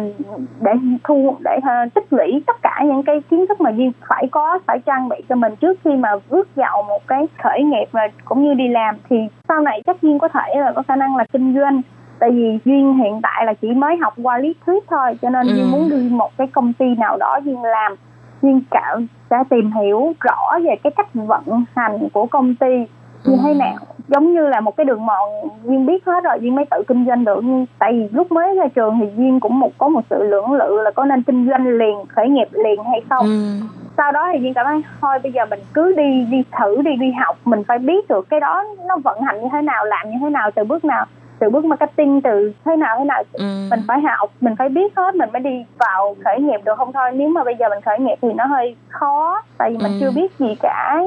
[0.61, 0.72] để
[1.03, 4.59] thu để uh, tích lũy tất cả những cái kiến thức mà duyên phải có
[4.68, 8.07] phải trang bị cho mình trước khi mà bước vào một cái khởi nghiệp và
[8.26, 8.95] cũng như đi làm.
[9.09, 9.16] Thì
[9.47, 11.82] sau này chắc duyên có thể là có khả năng là kinh doanh
[12.24, 15.47] tại vì duyên hiện tại là chỉ mới học qua lý thuyết thôi cho nên
[15.47, 15.53] Ừ.
[15.53, 17.95] duyên muốn đi một cái công ty nào đó duyên làm
[18.41, 22.78] duyên cảm sẽ tìm hiểu rõ về cái cách vận hành của công ty
[23.26, 23.39] như Ừ.
[23.43, 23.76] thế nào
[24.07, 25.30] giống như là một cái đường mòn
[25.63, 28.55] duyên biết hết rồi duyên mới tự kinh doanh được nhưng tại vì lúc mới
[28.55, 31.49] ra trường thì duyên cũng một có một sự lưỡng lự là có nên kinh
[31.49, 33.65] doanh liền khởi nghiệp liền hay không Ừ.
[33.97, 36.91] sau đó thì duyên cảm thấy thôi bây giờ mình cứ đi đi thử đi
[36.99, 40.09] đi học mình phải biết được cái đó nó vận hành như thế nào làm
[40.11, 41.05] như thế nào từ bước nào
[41.43, 43.23] từ bước marketing từ thế nào thế nào.
[43.33, 43.43] Ừ.
[43.71, 46.93] mình phải học mình phải biết hết mình mới đi vào khởi nghiệp được không
[46.93, 47.09] thôi.
[47.13, 49.97] Nếu mà bây giờ mình khởi nghiệp thì nó hơi khó tại vì mình Ừ.
[49.99, 50.99] chưa biết gì cả.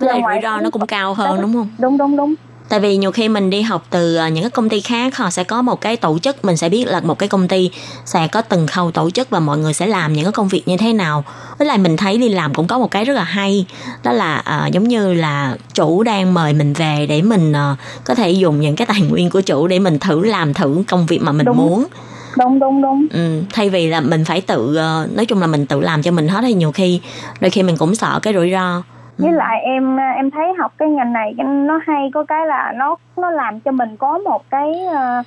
[0.00, 1.68] Ra ngoài rủi ro nó cũng cao hơn đúng không?
[1.80, 2.34] Đúng đúng đúng
[2.68, 5.30] tại vì nhiều khi mình đi học từ ờ, những cái công ty khác họ
[5.30, 7.70] sẽ có một cái tổ chức mình sẽ biết là một cái công ty
[8.04, 10.68] sẽ có từng khâu tổ chức và mọi người sẽ làm những cái công việc
[10.68, 11.24] như thế nào.
[11.58, 13.66] Với lại mình thấy đi làm cũng có một cái rất là hay
[14.02, 18.14] đó là ờ, giống như là chủ đang mời mình về để mình ờ, có
[18.14, 21.22] thể dùng những cái tài nguyên của chủ để mình thử làm thử công việc
[21.22, 21.56] mà mình Đúng.
[21.56, 21.84] muốn.
[22.38, 23.06] Đúng đúng đúng.
[23.12, 24.78] Ừ, thay vì là mình phải tự
[25.14, 26.40] nói chung là mình tự làm cho mình hết.
[26.42, 27.00] Thì nhiều khi
[27.40, 28.82] đôi khi mình cũng sợ cái rủi ro
[29.18, 32.96] với lại em em thấy học cái ngành này nó hay có cái là nó
[33.18, 35.22] nó làm cho mình có một cái ờ,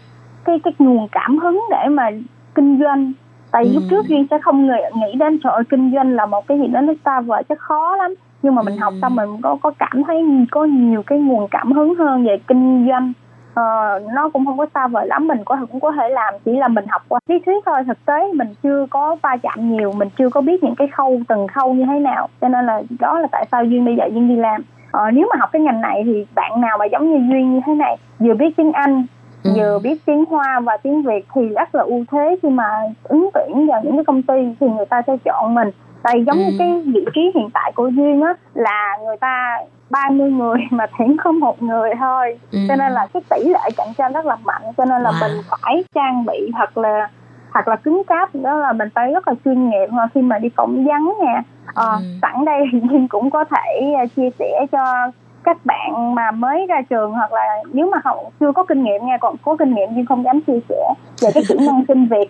[0.45, 2.09] cái cái nguồn cảm hứng để mà
[2.55, 3.13] kinh doanh
[3.51, 3.87] tại vì lúc Ừ.
[3.89, 6.67] trước duyên sẽ không nghĩ, nghĩ đến trời ơi, kinh doanh là một cái gì
[6.67, 8.81] đó nó xa vời chắc khó lắm nhưng mà mình Ừ.
[8.81, 12.37] học xong mình có có cảm thấy có nhiều cái nguồn cảm hứng hơn về
[12.47, 13.13] kinh doanh
[13.57, 16.51] Ờ, nó cũng không có xa vời lắm mình có cũng có thể làm chỉ
[16.57, 17.79] là mình học qua lý thuyết thôi.
[17.87, 21.19] Thực tế mình chưa có va chạm nhiều mình chưa có biết những cái khâu
[21.27, 22.27] từng khâu như thế nào.
[22.41, 24.61] Cho nên là đó là tại sao duyên bây giờ duyên đi làm.
[24.91, 27.59] Ờ, nếu mà học cái ngành này thì bạn nào mà giống như duyên như
[27.65, 29.05] thế này vừa biết tiếng anh
[29.43, 29.51] Ừ.
[29.55, 32.35] vừa biết tiếng hoa và tiếng việt thì rất là ưu thế.
[32.41, 32.69] Khi mà
[33.03, 35.71] ứng tuyển vào những cái công ty thì người ta sẽ chọn mình.
[36.03, 36.43] Tại giống Ừ.
[36.43, 39.57] như cái vị trí hiện tại của duyên á là người ta
[39.89, 42.59] 30 người mà tuyển có một người thôi Ừ.
[42.67, 45.19] cho nên là cái tỷ lệ cạnh tranh rất là mạnh cho nên là Wow.
[45.19, 47.09] mình phải trang bị thật là
[47.53, 50.39] thật là cứng cáp đó là mình phải rất là chuyên nghiệp mà khi mà
[50.39, 51.41] đi phỏng vấn nè
[51.73, 52.03] ờ, Ừ.
[52.21, 55.11] sẵn đây thì Duyên cũng có thể ờ, chia sẻ cho
[55.43, 59.05] các bạn mà mới ra trường hoặc là nếu mà họ chưa có kinh nghiệm
[59.05, 62.05] nha còn có kinh nghiệm Duyên không dám chia sẻ về cái kỹ năng xin
[62.07, 62.29] việc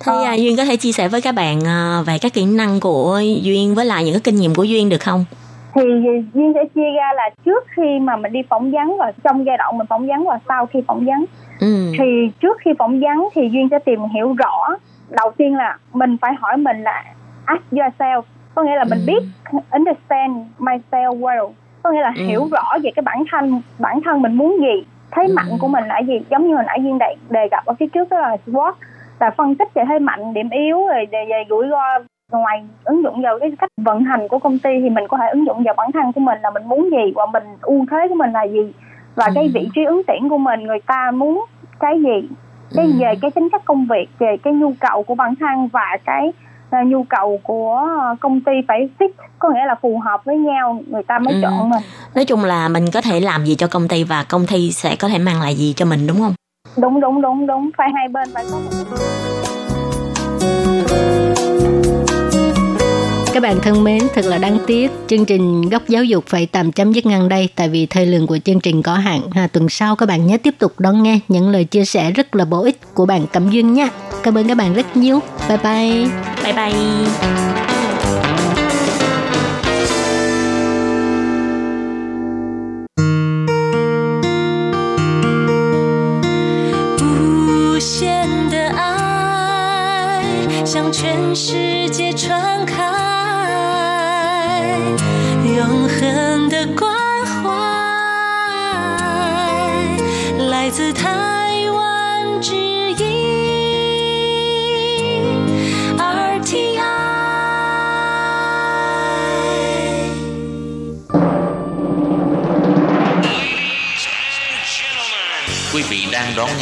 [0.00, 0.24] Thế Ờ.
[0.24, 3.20] à, Duyên có thể chia sẻ với các bạn à, về các kỹ năng của
[3.42, 5.24] Duyên với lại những cái kinh nghiệm của Duyên được không?
[5.74, 5.82] Thì
[6.34, 9.56] Duyên sẽ chia ra là trước khi mà mình đi phỏng vấn và trong giai
[9.56, 11.24] đoạn mình phỏng vấn và sau khi phỏng vấn
[11.60, 11.92] Ừ.
[11.98, 14.68] thì trước khi phỏng vấn thì duyên sẽ tìm hiểu rõ
[15.10, 17.04] đầu tiên là mình phải hỏi mình là
[17.44, 18.22] ask yourself
[18.54, 19.04] có nghĩa là mình Ừ.
[19.06, 19.22] biết
[19.70, 21.50] understand myself well
[21.82, 22.22] có nghĩa là Ừ.
[22.26, 25.32] hiểu rõ về cái bản thân bản thân mình muốn gì thế Ừ.
[25.36, 27.86] mạnh của mình là gì giống như hồi nãy duyên đề, đề gặp ở phía
[27.86, 28.72] trước đó là SWOT
[29.20, 31.98] là phân tích về thế mạnh điểm yếu rồi về, về rủi ro
[32.38, 35.26] ngoài ứng dụng vào cái cách vận hành của công ty thì mình có thể
[35.32, 37.96] ứng dụng vào bản thân của mình là mình muốn gì và mình ưu thế
[38.08, 38.72] của mình là gì
[39.14, 39.32] và Ừ.
[39.34, 41.44] cái vị trí ứng tuyển của mình người ta muốn
[41.80, 42.28] cái gì
[42.76, 42.92] cái Ừ.
[42.98, 46.32] về cái tính chất công việc về cái nhu cầu của bản thân và cái
[46.70, 47.88] ờ, nhu cầu của
[48.20, 49.08] công ty phải fit
[49.38, 51.40] có nghĩa là phù hợp với nhau người ta mới Ừ.
[51.42, 51.82] chọn mình
[52.14, 54.96] Nói chung là mình có thể làm gì cho công ty và công ty sẽ
[55.00, 56.32] có thể mang lại gì cho mình đúng không?
[56.76, 58.98] đúng đúng đúng đúng phải hai bên phải có một cái
[63.42, 66.72] các bạn thân mến, thật là đáng tiếc, chương trình Góc Giáo dục phải tạm
[66.72, 69.20] chấm dứt ngang đây tại vì thời lượng của chương trình có hạn.
[69.32, 72.36] Ha, tuần sau các bạn nhớ tiếp tục đón nghe những lời chia sẻ rất
[72.36, 73.88] là bổ ích của bạn Cẩm Duyên nha.
[74.22, 75.20] Cảm ơn các bạn rất nhiều.
[75.48, 76.06] Bye bye.
[76.44, 77.71] Bye bye.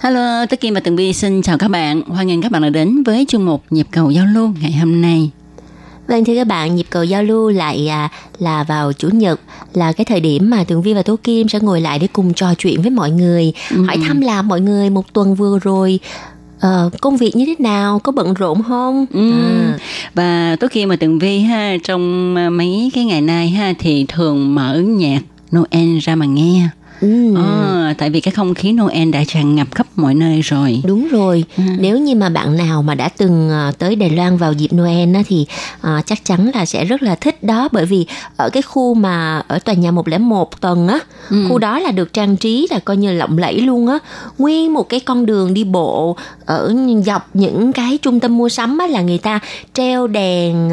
[0.00, 2.02] Hello, Tố Kim và Tường Vi xin chào các bạn.
[2.02, 5.02] Hoan nghênh các bạn đã đến với chuyên mục Nhịp cầu giao lưu ngày hôm
[5.02, 5.30] nay.
[6.08, 9.40] Vâng thưa các bạn, nhịp cầu giao lưu lại à, là vào chủ nhật
[9.74, 12.34] là cái thời điểm mà Tường Vi và Tố Kim sẽ ngồi lại để cùng
[12.34, 13.52] trò chuyện với mọi người,
[13.86, 16.00] hỏi thăm là mọi người một tuần vừa rồi
[16.60, 19.06] ờ, công việc như thế nào, có bận rộn không?
[19.12, 19.30] Ừ.
[19.30, 19.78] À,
[20.14, 24.06] Và Tố Kim và Tường Vi ha, trong à, mấy cái ngày nay ha thì
[24.08, 25.20] thường mở nhạc
[25.56, 26.68] Noel ra mà nghe.
[27.00, 27.34] Ừ.
[27.36, 30.82] Ờ, tại vì cái không khí Noel đã tràn ngập khắp mọi nơi rồi.
[30.86, 31.44] Đúng rồi,
[31.78, 35.14] nếu như mà bạn nào mà đã từng ờ, tới Đài Loan vào dịp Noel
[35.14, 35.46] á, thì
[35.80, 39.42] ờ, chắc chắn là sẽ rất là thích đó bởi vì ở cái khu mà
[39.48, 40.98] ở tòa nhà 101 tầng á,
[41.48, 43.98] khu đó là được trang trí là coi như lộng lẫy luôn á.
[44.38, 46.74] Nguyên một cái con đường đi bộ ở
[47.06, 49.40] dọc những cái trung tâm mua sắm á là người ta
[49.74, 50.70] treo đèn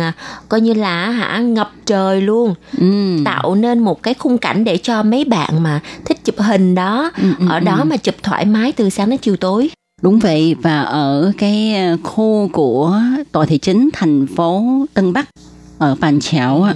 [0.49, 3.17] coi như là hả ngập trời luôn Ừ.
[3.25, 7.11] tạo nên một cái khung cảnh để cho mấy bạn mà thích chụp hình đó.
[7.17, 7.83] Ừ, ừ, ở đó ừ.
[7.83, 9.69] mà chụp thoải mái từ sáng đến chiều tối.
[10.01, 13.01] Đúng vậy và ở cái ờ, khu của
[13.31, 15.29] tòa thị chính thành phố Tân Bắc
[15.77, 16.73] ở Bàn Chảo á,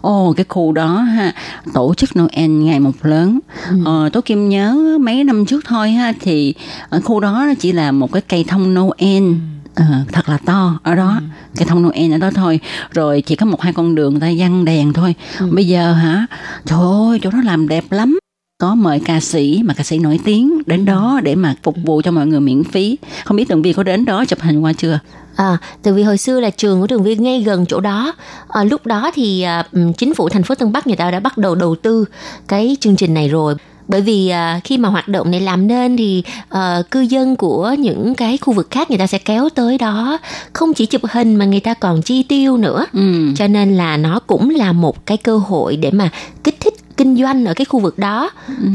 [0.00, 1.34] ồ cái khu đó ha
[1.74, 3.38] tổ chức Noel ngày một lớn.
[3.84, 6.54] Ờ, Tố Kim nhớ mấy năm trước thôi ha thì
[6.88, 9.32] ở khu đó chỉ là một cái cây thông Noel.
[9.74, 11.20] Ờ, thật là to ở đó.
[11.56, 12.60] Cây thông Noel ở đó thôi.
[12.90, 15.14] Rồi chỉ có một hai con đường người ta văng đèn thôi.
[15.50, 16.26] Bây giờ hả?
[16.66, 18.18] Trời ơi chỗ đó làm đẹp lắm
[18.62, 22.02] có mời ca sĩ mà ca sĩ nổi tiếng đến đó để mà phục vụ
[22.04, 24.72] cho mọi người miễn phí không biết tường vi có đến đó chụp hình qua
[24.72, 24.98] chưa
[25.36, 28.12] À, từ vì hồi xưa là trường của trường viên ngay gần chỗ đó.
[28.48, 29.64] À, lúc đó thì à,
[29.98, 32.04] chính phủ thành phố Tân Bắc người ta đã bắt đầu đầu tư
[32.48, 33.54] cái chương trình này rồi.
[33.88, 37.74] Bởi vì à, khi mà hoạt động này làm nên thì à, cư dân của
[37.78, 40.18] những cái khu vực khác người ta sẽ kéo tới đó
[40.52, 42.86] không chỉ chụp hình mà người ta còn chi tiêu nữa.
[42.92, 43.32] ừ.
[43.36, 46.10] Cho nên là nó cũng là một cái cơ hội để mà
[46.44, 48.30] kích thích kinh doanh ở cái khu vực đó.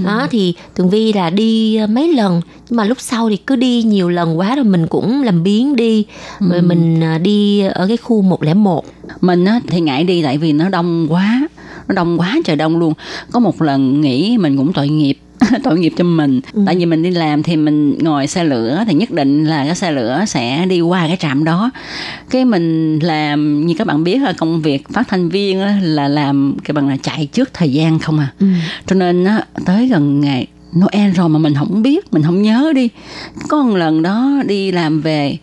[0.06, 3.84] Đó thì Tường Vi là đi mấy lần nhưng mà lúc sau thì cứ đi
[3.84, 6.06] nhiều lần quá rồi mình cũng làm biến đi.
[6.40, 8.86] Rồi mình à, đi ở cái khu 101.
[9.22, 11.48] mình á, thì ngại đi tại vì nó đông quá
[11.88, 12.94] nó đông quá trời đông luôn
[13.32, 15.18] có một lần nghĩ mình cũng tội nghiệp
[15.64, 16.42] tội nghiệp cho mình.
[16.66, 19.76] Tại vì mình đi làm thì mình ngồi xe lửa thì nhất định là cái
[19.76, 21.72] xe lửa sẽ đi qua cái trạm đó.
[22.30, 26.56] Cái mình làm như các bạn biết là công việc phát thanh viên là làm
[26.64, 28.34] cái bằng là chạy trước thời gian không à.
[28.86, 30.48] Cho nên á, tới gần ngày
[30.80, 32.90] Noel rồi mà mình không biết mình không nhớ đi.
[33.48, 35.38] Có một lần đó đi làm về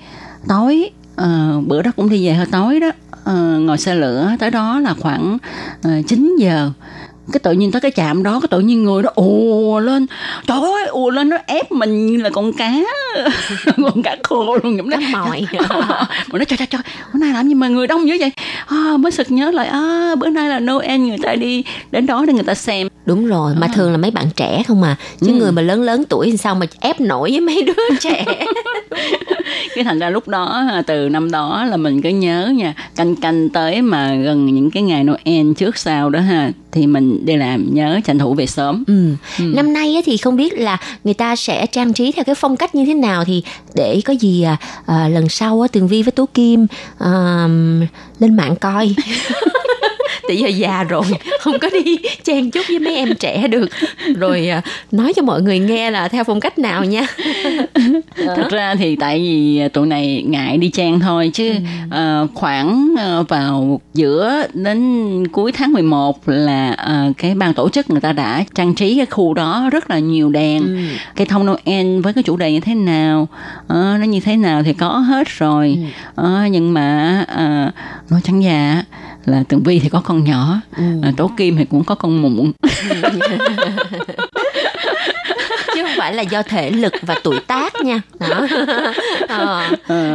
[0.48, 2.90] tối ờ, bữa đó cũng đi về hơi tối đó
[3.24, 4.32] ờ, ngồi xe lửa.
[4.38, 5.38] Tới đó là khoảng
[5.88, 6.70] uh, 9 giờ
[7.32, 10.06] cái tự nhiên tới cái trạm đó cái tự nhiên người đó ùa lên
[10.46, 12.72] trời ơi ùa lên nó ép mình như là con cá
[13.76, 15.46] con cá khô luôn giống đó mòi.
[15.68, 18.32] mà nó trời trời trời bữa nay làm gì mà người đông dữ vậy
[18.66, 22.24] à, mới sực nhớ lại à, bữa nay là Noel người ta đi đến đó
[22.26, 24.96] để người ta xem Đúng rồi, mà thường là mấy bạn trẻ không à.
[25.20, 28.24] Chứ người mà lớn lớn tuổi thì sao mà ép nổi với mấy đứa trẻ.
[29.74, 33.16] cái thành ra lúc đó ha, từ năm đó là mình cứ nhớ nha canh
[33.16, 37.36] canh tới mà gần những cái ngày Noel trước sau đó ha thì mình đi
[37.36, 39.14] làm nhớ tranh thủ về sớm Ừ.
[39.38, 42.74] Năm nay thì không biết là người ta sẽ trang trí theo cái phong cách
[42.74, 43.42] như thế nào thì
[43.74, 44.56] để có gì à,
[44.86, 46.66] à, lần sau á, Tường Vi với Tố Kim
[46.98, 47.46] à,
[48.18, 48.94] lên mạng coi.
[50.28, 51.04] Tại giờ già rồi
[51.40, 53.68] không có đi chen chúc với mấy em trẻ được.
[54.16, 54.62] Rồi à,
[54.92, 57.06] nói cho mọi người nghe là theo phong cách nào nha.
[58.16, 61.52] Thật ra thì tại vì tụi này ngại đi trang thôi chứ
[61.90, 67.90] ờ, khoảng ờ, vào giữa đến cuối tháng 11 là ờ, cái ban tổ chức
[67.90, 70.62] người ta đã trang trí cái khu đó rất là nhiều đèn.
[71.16, 73.28] Cây thông Noel với cái chủ đề như thế nào
[73.66, 75.78] ờ, nó như thế nào thì có hết rồi.
[76.14, 77.70] Ờ, nhưng mà ờ,
[78.10, 78.82] nói chẳng già
[79.24, 80.60] là tường vi thì có con nhỏ
[81.02, 82.52] ờ, tố kim thì cũng có con muộn
[85.74, 88.00] chứ không phải là do thể lực và tuổi tác nha.
[88.20, 88.46] Đó.
[89.34, 89.70] Ờ.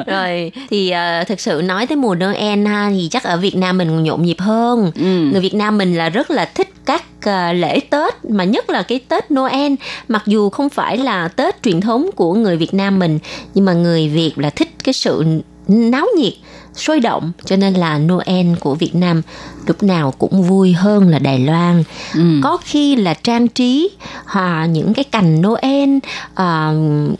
[0.07, 3.77] rồi thì uh, thực sự nói tới mùa Noel ha thì chắc ở Việt Nam
[3.77, 4.91] mình nhộn nhịp hơn.
[4.95, 5.29] Ừ.
[5.31, 8.83] người Việt Nam mình là rất là thích các uh, lễ Tết mà nhất là
[8.83, 9.73] cái Tết Noel.
[10.07, 13.19] Mặc dù không phải là Tết truyền thống của người Việt Nam mình
[13.53, 15.25] nhưng mà người Việt là thích cái sự
[15.67, 16.33] náo nhiệt
[16.75, 19.21] sôi động cho nên là Noel của Việt Nam
[19.67, 21.83] lúc nào cũng vui hơn là Đài Loan.
[22.13, 22.21] Ừ.
[22.43, 23.89] có khi là trang trí
[24.25, 25.89] hòa những cái cành Noel
[26.35, 26.71] à,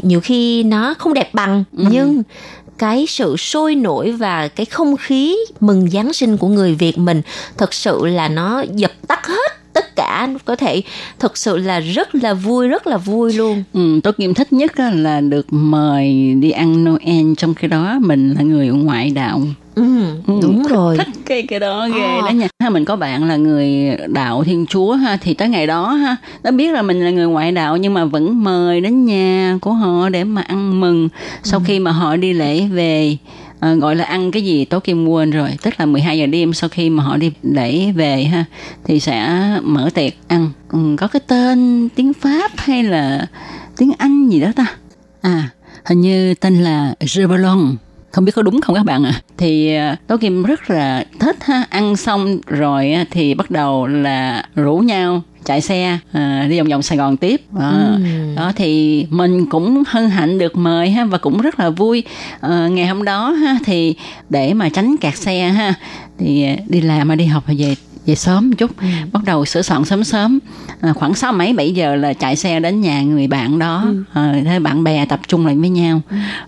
[0.02, 2.24] nhiều khi nó không đẹp bằng nhưng
[2.78, 7.22] cái sự sôi nổi và cái không khí mừng Giáng sinh của người Việt mình
[7.58, 10.82] thật sự là nó dập tắt hết tất cả có thể
[11.20, 14.76] thật sự là rất là vui rất là vui luôn Ừ, tôi Kim thích nhất
[14.76, 19.42] á là được mời đi ăn Noel trong khi đó mình là người ngoại đạo.
[19.76, 19.84] ừ,
[20.28, 22.22] đúng rồi Thích cái cái đó ghê Ờ.
[22.22, 22.48] đó nha.
[22.64, 26.16] Ha mình có bạn là người đạo Thiên Chúa ha thì tới ngày đó ha
[26.44, 29.72] nó biết là mình là người ngoại đạo nhưng mà vẫn mời đến nhà của
[29.74, 31.10] họ để mà ăn mừng
[31.44, 33.18] sau khi mà họ đi lễ về
[33.60, 35.50] à, gọi là ăn cái gì Tố Kim quên rồi.
[35.62, 38.46] Tức là 12 giờ đêm sau khi mà họ đi để về ha
[38.84, 40.50] thì sẽ mở tiệc ăn.
[40.70, 43.28] Ừ, có cái tên tiếng Pháp hay là
[43.78, 44.66] tiếng Anh gì đó ta?
[45.22, 45.50] À
[45.86, 47.76] hình như tên là Rebellon
[48.12, 49.22] không biết có đúng không các bạn ạ?
[49.38, 51.64] Thì à, tố kim rất là thích ha.
[51.70, 56.68] Ăn xong rồi á, thì bắt đầu là rủ nhau chạy xe à, đi vòng
[56.68, 57.42] vòng Sài Gòn tiếp.
[57.52, 57.98] Đó.
[58.36, 62.04] đó thì mình cũng hân hạnh được mời ha và cũng rất là vui.
[62.42, 63.96] À, ngày hôm đó ha thì
[64.30, 65.74] để mà tránh kẹt xe ha
[66.18, 68.72] thì à, đi làm mà đi học và về về sớm một chút.
[69.12, 70.40] Bắt đầu sửa soạn sớm sớm
[70.82, 73.86] à, khoảng sáu mấy bảy giờ là chạy xe đến nhà người bạn đó.
[74.14, 76.02] À, thế bạn bè tập trung lại với nhau.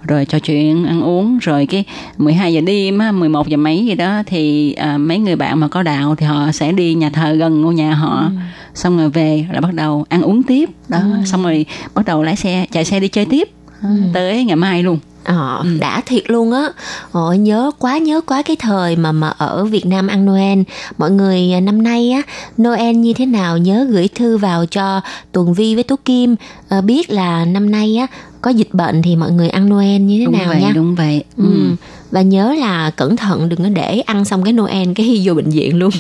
[0.08, 1.84] Rồi trò chuyện ăn uống rồi cái
[2.18, 5.68] 12 giờ đêm á 11 giờ mấy gì đó thì à, mấy người bạn mà
[5.68, 8.32] có đạo thì họ sẽ đi nhà thờ gần ngôi nhà họ.
[8.74, 10.70] Xong rồi về là bắt đầu ăn uống tiếp.
[10.88, 13.50] Đó xong rồi bắt đầu lái xe chạy xe đi chơi tiếp.
[13.82, 16.70] À, tới ngày mai luôn Ờ, đã thiệt luôn á.
[17.12, 20.60] Ờ, nhớ quá nhớ quá cái thời mà mà ở Việt Nam ăn Noel.
[20.98, 22.22] Mọi người à, năm nay á
[22.62, 25.02] Noel như thế nào nhớ gửi thư vào cho
[25.32, 26.36] Tuần Vi với Tú Kim.
[26.70, 28.08] Ờ, biết là năm nay á
[28.42, 30.96] có dịch bệnh thì mọi người ăn Noel như thế đúng nào vậy nha đúng
[30.96, 31.76] vậy Ừ.
[32.12, 35.50] Và nhớ là cẩn thận đừng có để ăn xong cái Noel cái vô bệnh
[35.50, 35.92] viện luôn.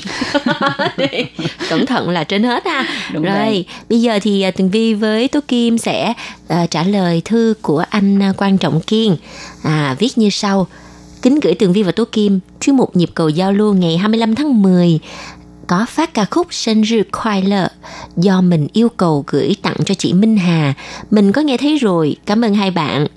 [1.70, 2.86] cẩn thận là trên hết ha.
[3.14, 3.66] Đúng Rồi, vậy.
[3.90, 6.14] bây giờ thì à, Tường Vi với Tố Kim sẽ
[6.48, 9.16] à, trả lời thư của anh à, Quan Trọng Kiên.
[9.64, 10.68] À, viết như sau.
[11.22, 14.36] Kính gửi Tường Vi và Tố Kim, chuyên mục nhịp cầu giao lưu ngày 25
[14.36, 15.00] tháng 10
[15.72, 17.70] có phát ca khúc Sinh Khoai Lợ
[18.18, 20.74] do mình yêu cầu gửi tặng cho chị Minh Hà.
[21.12, 23.08] Mình có nghe thấy rồi, cảm ơn hai bạn.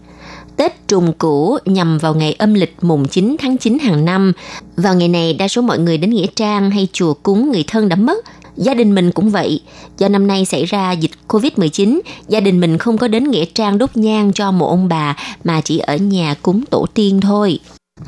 [0.57, 4.33] Tết trùng cũ nhằm vào ngày âm lịch mùng 9 tháng 9 hàng năm.
[4.77, 7.89] Vào ngày này, đa số mọi người đến Nghĩa Trang hay chùa cúng người thân
[7.89, 8.25] đã mất.
[8.57, 9.61] Gia đình mình cũng vậy.
[9.99, 13.79] Do năm nay xảy ra dịch Covid-19, gia đình mình không có đến Nghĩa Trang
[13.79, 17.59] đốt nhang cho mộ ông bà mà chỉ ở nhà cúng tổ tiên thôi.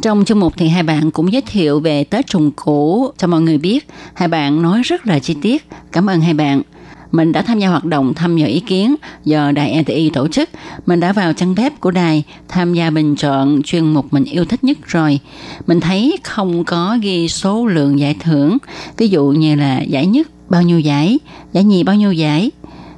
[0.02, 3.40] Trong chương mục thì hai bạn cũng giới thiệu về Tết trùng cũ cho mọi
[3.40, 3.88] người biết.
[4.14, 5.68] Hai bạn nói rất là chi tiết.
[5.92, 6.62] Cảm ơn hai bạn.
[7.12, 10.50] Mình đã tham gia hoạt động thăm dò ý kiến do đài RTI tổ chức.
[10.86, 14.44] Mình đã vào trang web của đài tham gia bình chọn chuyên mục mình yêu
[14.44, 15.20] thích nhất rồi.
[15.66, 18.58] Mình thấy không có ghi số lượng giải thưởng.
[18.96, 21.18] Ví dụ như là giải nhất bao nhiêu giải,
[21.52, 22.50] giải nhì bao nhiêu giải.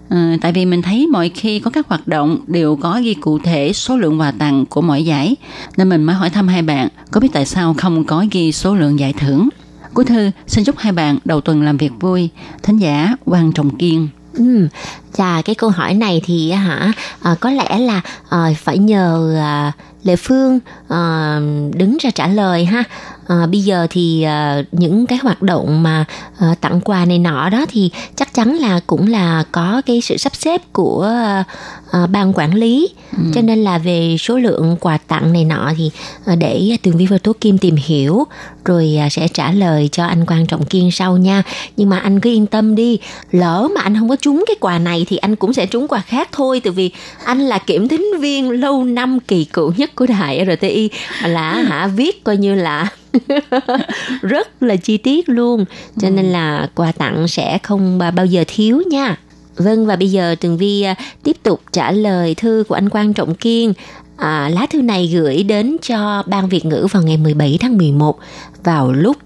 [0.08, 3.38] Ờ, tại vì mình thấy mọi khi có các hoạt động đều có ghi cụ
[3.38, 5.36] thể số lượng quà tặng của mỗi giải.
[5.76, 8.74] Nên mình mới hỏi thăm hai bạn có biết tại sao không có ghi số
[8.74, 9.48] lượng giải thưởng?
[9.94, 12.28] Cuối thư xin chúc hai bạn đầu tuần làm việc vui.
[12.62, 14.08] Thính giả quan trọng kiên.
[14.32, 14.68] Ừ,
[15.12, 16.92] chà cái câu hỏi này thì hả
[17.22, 21.40] à, có lẽ là à, phải nhờ à, Lệ Phương à,
[21.74, 22.84] đứng ra trả lời ha.
[23.28, 26.04] À, bây giờ thì à, những cái hoạt động mà
[26.38, 30.16] à, tặng quà này nọ đó thì chắc chắn là cũng là có cái sự
[30.16, 31.44] sắp xếp của à,
[31.90, 32.88] à, ban quản lý.
[33.34, 35.90] Cho nên là về số lượng quà tặng này nọ thì
[36.26, 38.24] à, để Tường Vi và Tố Kim tìm hiểu
[38.64, 41.42] rồi à, sẽ trả lời cho anh Quan Trọng Kiên sau nha.
[41.76, 42.98] Nhưng mà anh cứ yên tâm đi
[43.30, 46.00] lỡ mà anh không có trúng cái quà này thì anh cũng sẽ trúng quà
[46.00, 46.60] khác thôi.
[46.64, 46.90] Tại vì
[47.24, 50.90] anh là kiểm thính viên lâu năm kỳ cựu nhất của đài RTI
[51.22, 52.88] là hả viết coi như là
[54.22, 55.64] rất là chi tiết luôn
[56.00, 59.16] cho nên là quà tặng sẽ không bao giờ thiếu nha
[59.58, 63.14] Vâng và bây giờ Tường Vi à, tiếp tục trả lời thư của anh Quang
[63.14, 63.72] Trọng Kiên.
[64.16, 68.18] À, lá thư này gửi đến cho Ban Việt ngữ vào ngày 17 tháng 11
[68.64, 69.16] vào lúc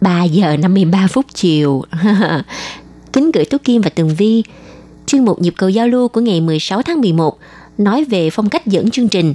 [0.00, 1.82] 3 giờ 53 phút chiều.
[3.12, 4.42] Kính gửi Tú Kim và Tường Vi.
[5.06, 7.38] Chuyên mục nhịp cầu giao lưu của ngày 16 tháng 11
[7.78, 9.34] nói về phong cách dẫn chương trình.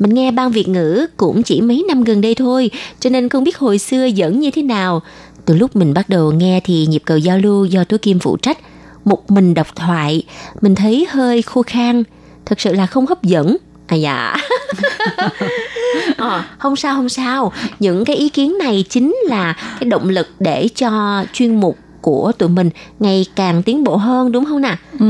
[0.00, 2.70] Mình nghe ban Việt ngữ cũng chỉ mấy năm gần đây thôi,
[3.00, 5.02] cho nên không biết hồi xưa dẫn như thế nào.
[5.44, 8.36] Từ lúc mình bắt đầu nghe thì nhịp cầu giao lưu do Tú Kim phụ
[8.36, 8.58] trách,
[9.04, 10.22] một mình độc thoại,
[10.60, 12.02] mình thấy hơi khô khan,
[12.46, 13.56] thực sự là không hấp dẫn.
[13.86, 14.34] À dạ.
[16.16, 17.52] Ờ, không sao không sao.
[17.80, 22.32] Những cái ý kiến này chính là cái động lực để cho chuyên mục của
[22.38, 24.76] tụi mình ngày càng tiến bộ hơn đúng không nào?
[25.00, 25.06] Ừ.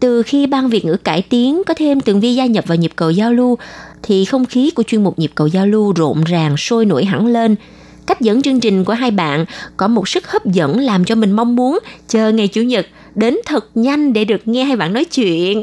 [0.00, 2.92] Từ khi ban Việt ngữ cải tiến có thêm tường vi gia nhập vào nhịp
[2.96, 3.58] cầu giao lưu
[4.02, 7.26] thì không khí của chuyên mục nhịp cầu giao lưu rộn ràng sôi nổi hẳn
[7.26, 7.56] lên.
[8.06, 9.44] Cách dẫn chương trình của hai bạn
[9.76, 11.78] có một sức hấp dẫn làm cho mình mong muốn
[12.08, 15.62] chờ ngày Chủ nhật đến thật nhanh để được nghe hai bạn nói chuyện.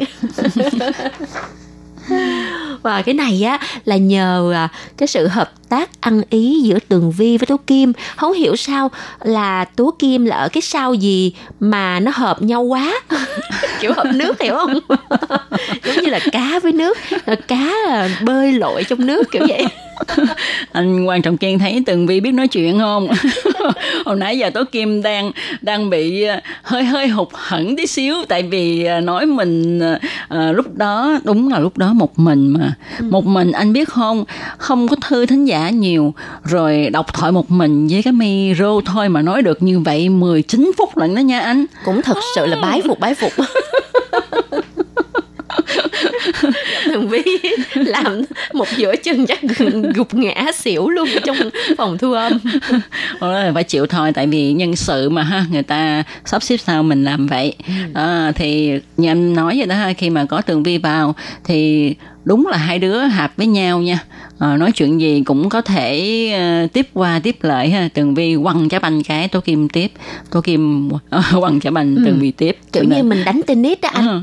[2.85, 7.11] Và cái này á là nhờ à, cái sự hợp tác ăn ý giữa Tường
[7.11, 7.93] Vi với Tố Kim.
[8.15, 8.91] Không hiểu sao
[9.23, 12.93] là Tố Kim là ở cái sao gì mà nó hợp nhau quá.
[13.81, 14.79] Kiểu hợp nước hiểu không?
[15.83, 19.65] Giống như là cá với nước, à, cá à, bơi lội trong nước kiểu vậy.
[20.71, 23.07] anh quan trọng kiên thấy tường vi biết nói chuyện không
[24.05, 25.31] hồi nãy giờ tố kim đang
[25.61, 29.79] đang bị à, hơi hơi hụt hẫng tí xíu tại vì nói mình
[30.29, 34.25] à, lúc đó đúng là lúc đó một mình mà một mình anh biết không?
[34.57, 36.13] Không có thư thính giả nhiều.
[36.43, 40.71] Rồi đọc thoại một mình với cái micro thôi mà nói được như vậy 19
[40.77, 41.65] phút lận đó nha anh.
[41.85, 43.31] Cũng thật sự là bái phục bái phục.
[46.95, 47.21] Tường Vi
[47.73, 48.21] làm
[48.53, 49.39] một giữa chừng chắc
[49.95, 51.37] gục ngã xỉu luôn trong
[51.77, 52.33] phòng thu âm.
[53.19, 56.83] Thôi phải chịu thôi tại vì nhân sự mà ha người ta sắp xếp sao
[56.83, 57.53] mình làm vậy.
[57.93, 61.93] À, thì như em nói vậy đó ha khi mà có tường vi vào thì
[62.25, 63.99] đúng là hai đứa hợp với nhau nha.
[64.39, 65.99] À, nói chuyện gì cũng có thể
[66.37, 69.91] ờ, tiếp qua tiếp lại ha tường vi quăng trái banh cái tố kim tiếp
[70.31, 72.57] tố kim ờ, quăng trái banh tường vi tiếp.
[72.71, 74.21] Kiểu Cho như nên- mình đánh tennis đó anh.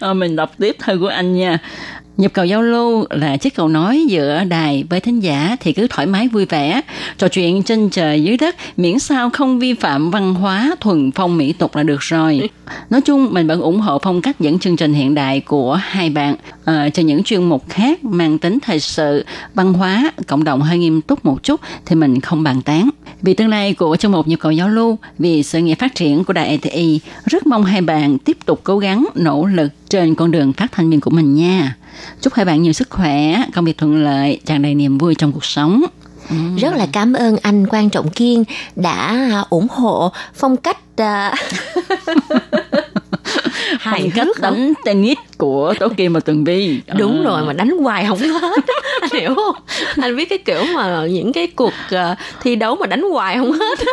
[0.00, 0.14] Ừ.
[0.14, 1.58] Mình đọc tiếp thơ của anh nha
[2.16, 5.86] Nhập cầu giao lưu là chiếc cầu nói giữa đài với thính giả thì cứ
[5.90, 6.80] thoải mái vui vẻ,
[7.18, 11.36] trò chuyện trên trời dưới đất, miễn sao không vi phạm văn hóa, thuần phong
[11.36, 12.48] mỹ tục là được rồi.
[12.90, 16.10] Nói chung mình vẫn ủng hộ phong cách dẫn chương trình hiện đại của hai
[16.10, 20.62] bạn à, cho những chuyên mục khác mang tính thời sự, văn hóa, cộng đồng
[20.62, 22.90] hơi nghiêm túc một chút thì mình không bàn tán.
[23.22, 26.24] Vì tương lai của chương mục Nhập cầu giao lưu, vì sự nghiệp phát triển
[26.24, 30.30] của đài ETI, rất mong hai bạn tiếp tục cố gắng, nỗ lực trên con
[30.30, 31.76] đường phát thanh viên của mình nha.
[32.20, 35.32] Chúc hai bạn nhiều sức khỏe, công việc thuận lợi, tràn đầy niềm vui trong
[35.32, 35.84] cuộc sống.
[36.56, 38.44] Rất là cảm ơn anh Quan Trọng Kiên
[38.76, 41.38] đã ủng hộ phong cách uh...
[43.90, 44.42] hài cách không?
[44.42, 46.80] đánh tennis của Tố Kim và Tường Vi.
[46.98, 47.30] Đúng Ờ.
[47.30, 48.40] rồi mà đánh hoài không hết
[49.00, 49.54] anh hiểu không
[50.02, 53.52] anh biết cái kiểu mà những cái cuộc à, thi đấu mà đánh hoài không
[53.52, 53.78] hết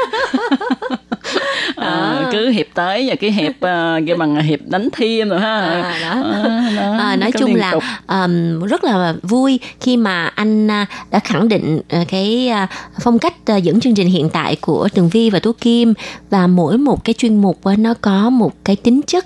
[1.75, 5.59] Ờ, cứ hiệp tới và cái hiệp uh, bằng hiệp đánh thêm rồi ha.
[5.59, 6.21] À, đó.
[6.23, 6.43] Ờ,
[6.75, 7.83] đó, À, nói chung là tục.
[8.07, 12.67] um, rất là vui khi mà anh à, đã khẳng định à, cái à,
[13.03, 15.93] phong cách à, dẫn chương trình hiện tại của Tường Vi và Tố Kim
[16.29, 19.25] và mỗi một cái chuyên mục nó có một cái tính chất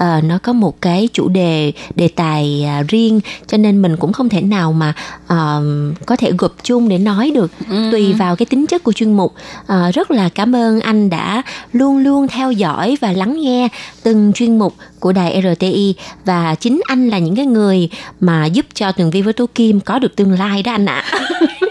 [0.00, 4.12] à, nó có một cái chủ đề đề tài à, riêng cho nên mình cũng
[4.12, 4.92] không thể nào mà
[5.26, 5.58] à,
[6.06, 7.50] có thể gộp chung để nói được
[7.92, 9.34] tùy vào cái tính chất của chuyên mục.
[9.66, 11.42] À, rất là cảm ơn anh đã
[11.72, 13.68] luôn luôn theo dõi và lắng nghe
[14.02, 15.94] từng chuyên mục của đài RTI
[16.24, 17.88] và chính anh là những cái người
[18.20, 21.04] mà giúp cho Tường Vi với Tố Kim có được tương lai đó anh ạ.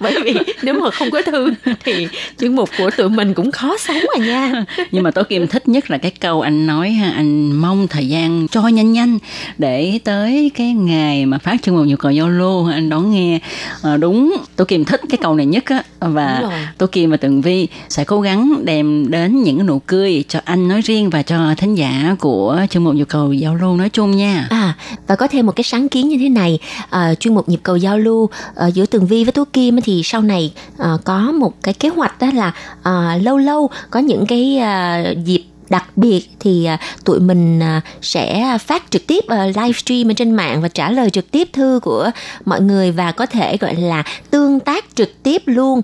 [0.00, 1.52] Bởi vì nếu mà không có thư
[1.84, 2.08] thì
[2.40, 4.64] chuyên mục của tụi mình cũng khó sống à nha.
[4.90, 8.08] nhưng mà Tố Kim thích nhất là cái câu anh nói ha anh mong thời
[8.08, 9.18] gian trôi nhanh nhanh
[9.58, 12.68] để tới cái ngày mà phát chương mục nhu cầu giao lưu.
[12.68, 13.38] Anh đón nghe.
[13.82, 15.82] Ờ, đúng Tố Kim thích cái câu này nhất á.
[16.00, 16.52] Và rồi.
[16.78, 20.68] Tố Kim và Tường Vi sẽ cố gắng đem đến những nụ cười cho anh
[20.68, 24.16] nói riêng và cho thính giả của chương mục nhu cầu giao lưu nói chung
[24.16, 24.46] nha.
[24.50, 24.74] À
[25.06, 26.58] và có thêm một cái sáng kiến như thế này,
[26.90, 29.80] à, chuyên mục nhịp cầu giao lưu à, giữa Tường Vi với Tố Kim á
[29.90, 34.00] thì sau này uh, có một cái kế hoạch đó là uh, lâu lâu có
[34.00, 36.68] những cái uh, dịp đặc biệt thì
[37.04, 37.60] tụi mình
[38.02, 42.10] sẽ phát trực tiếp livestream ở trên mạng và trả lời trực tiếp thư của
[42.44, 45.80] mọi người và có thể gọi là tương tác trực tiếp luôn.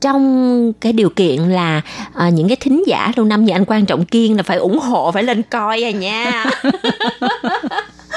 [0.00, 1.80] Trong cái điều kiện là
[2.14, 4.78] à, những cái thính giả lâu năm như anh quan trọng kiên là phải ủng
[4.78, 6.44] hộ phải lên coi à nha.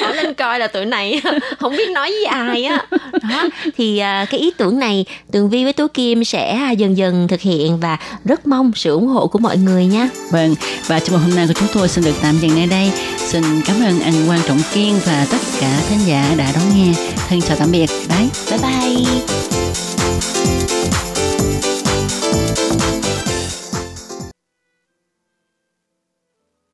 [0.00, 1.20] hỏi lên coi là tụi này
[1.58, 2.86] không biết nói với ai á
[3.30, 6.96] đó thì à, cái ý tưởng này tường vi với tố kim sẽ à, dần
[6.96, 10.54] dần thực hiện và rất mong sự ủng hộ của mọi người nha Vâng,
[10.86, 12.92] và mục hôm nay của chúng tôi xin được tạm dừng nơi đây.
[13.16, 16.92] Xin cảm ơn anh Quan Trọng Kiên và tất cả thính giả đã đón nghe.
[17.28, 17.90] Thân chào tạm biệt.
[18.08, 18.28] Bye.
[18.50, 19.04] bye bye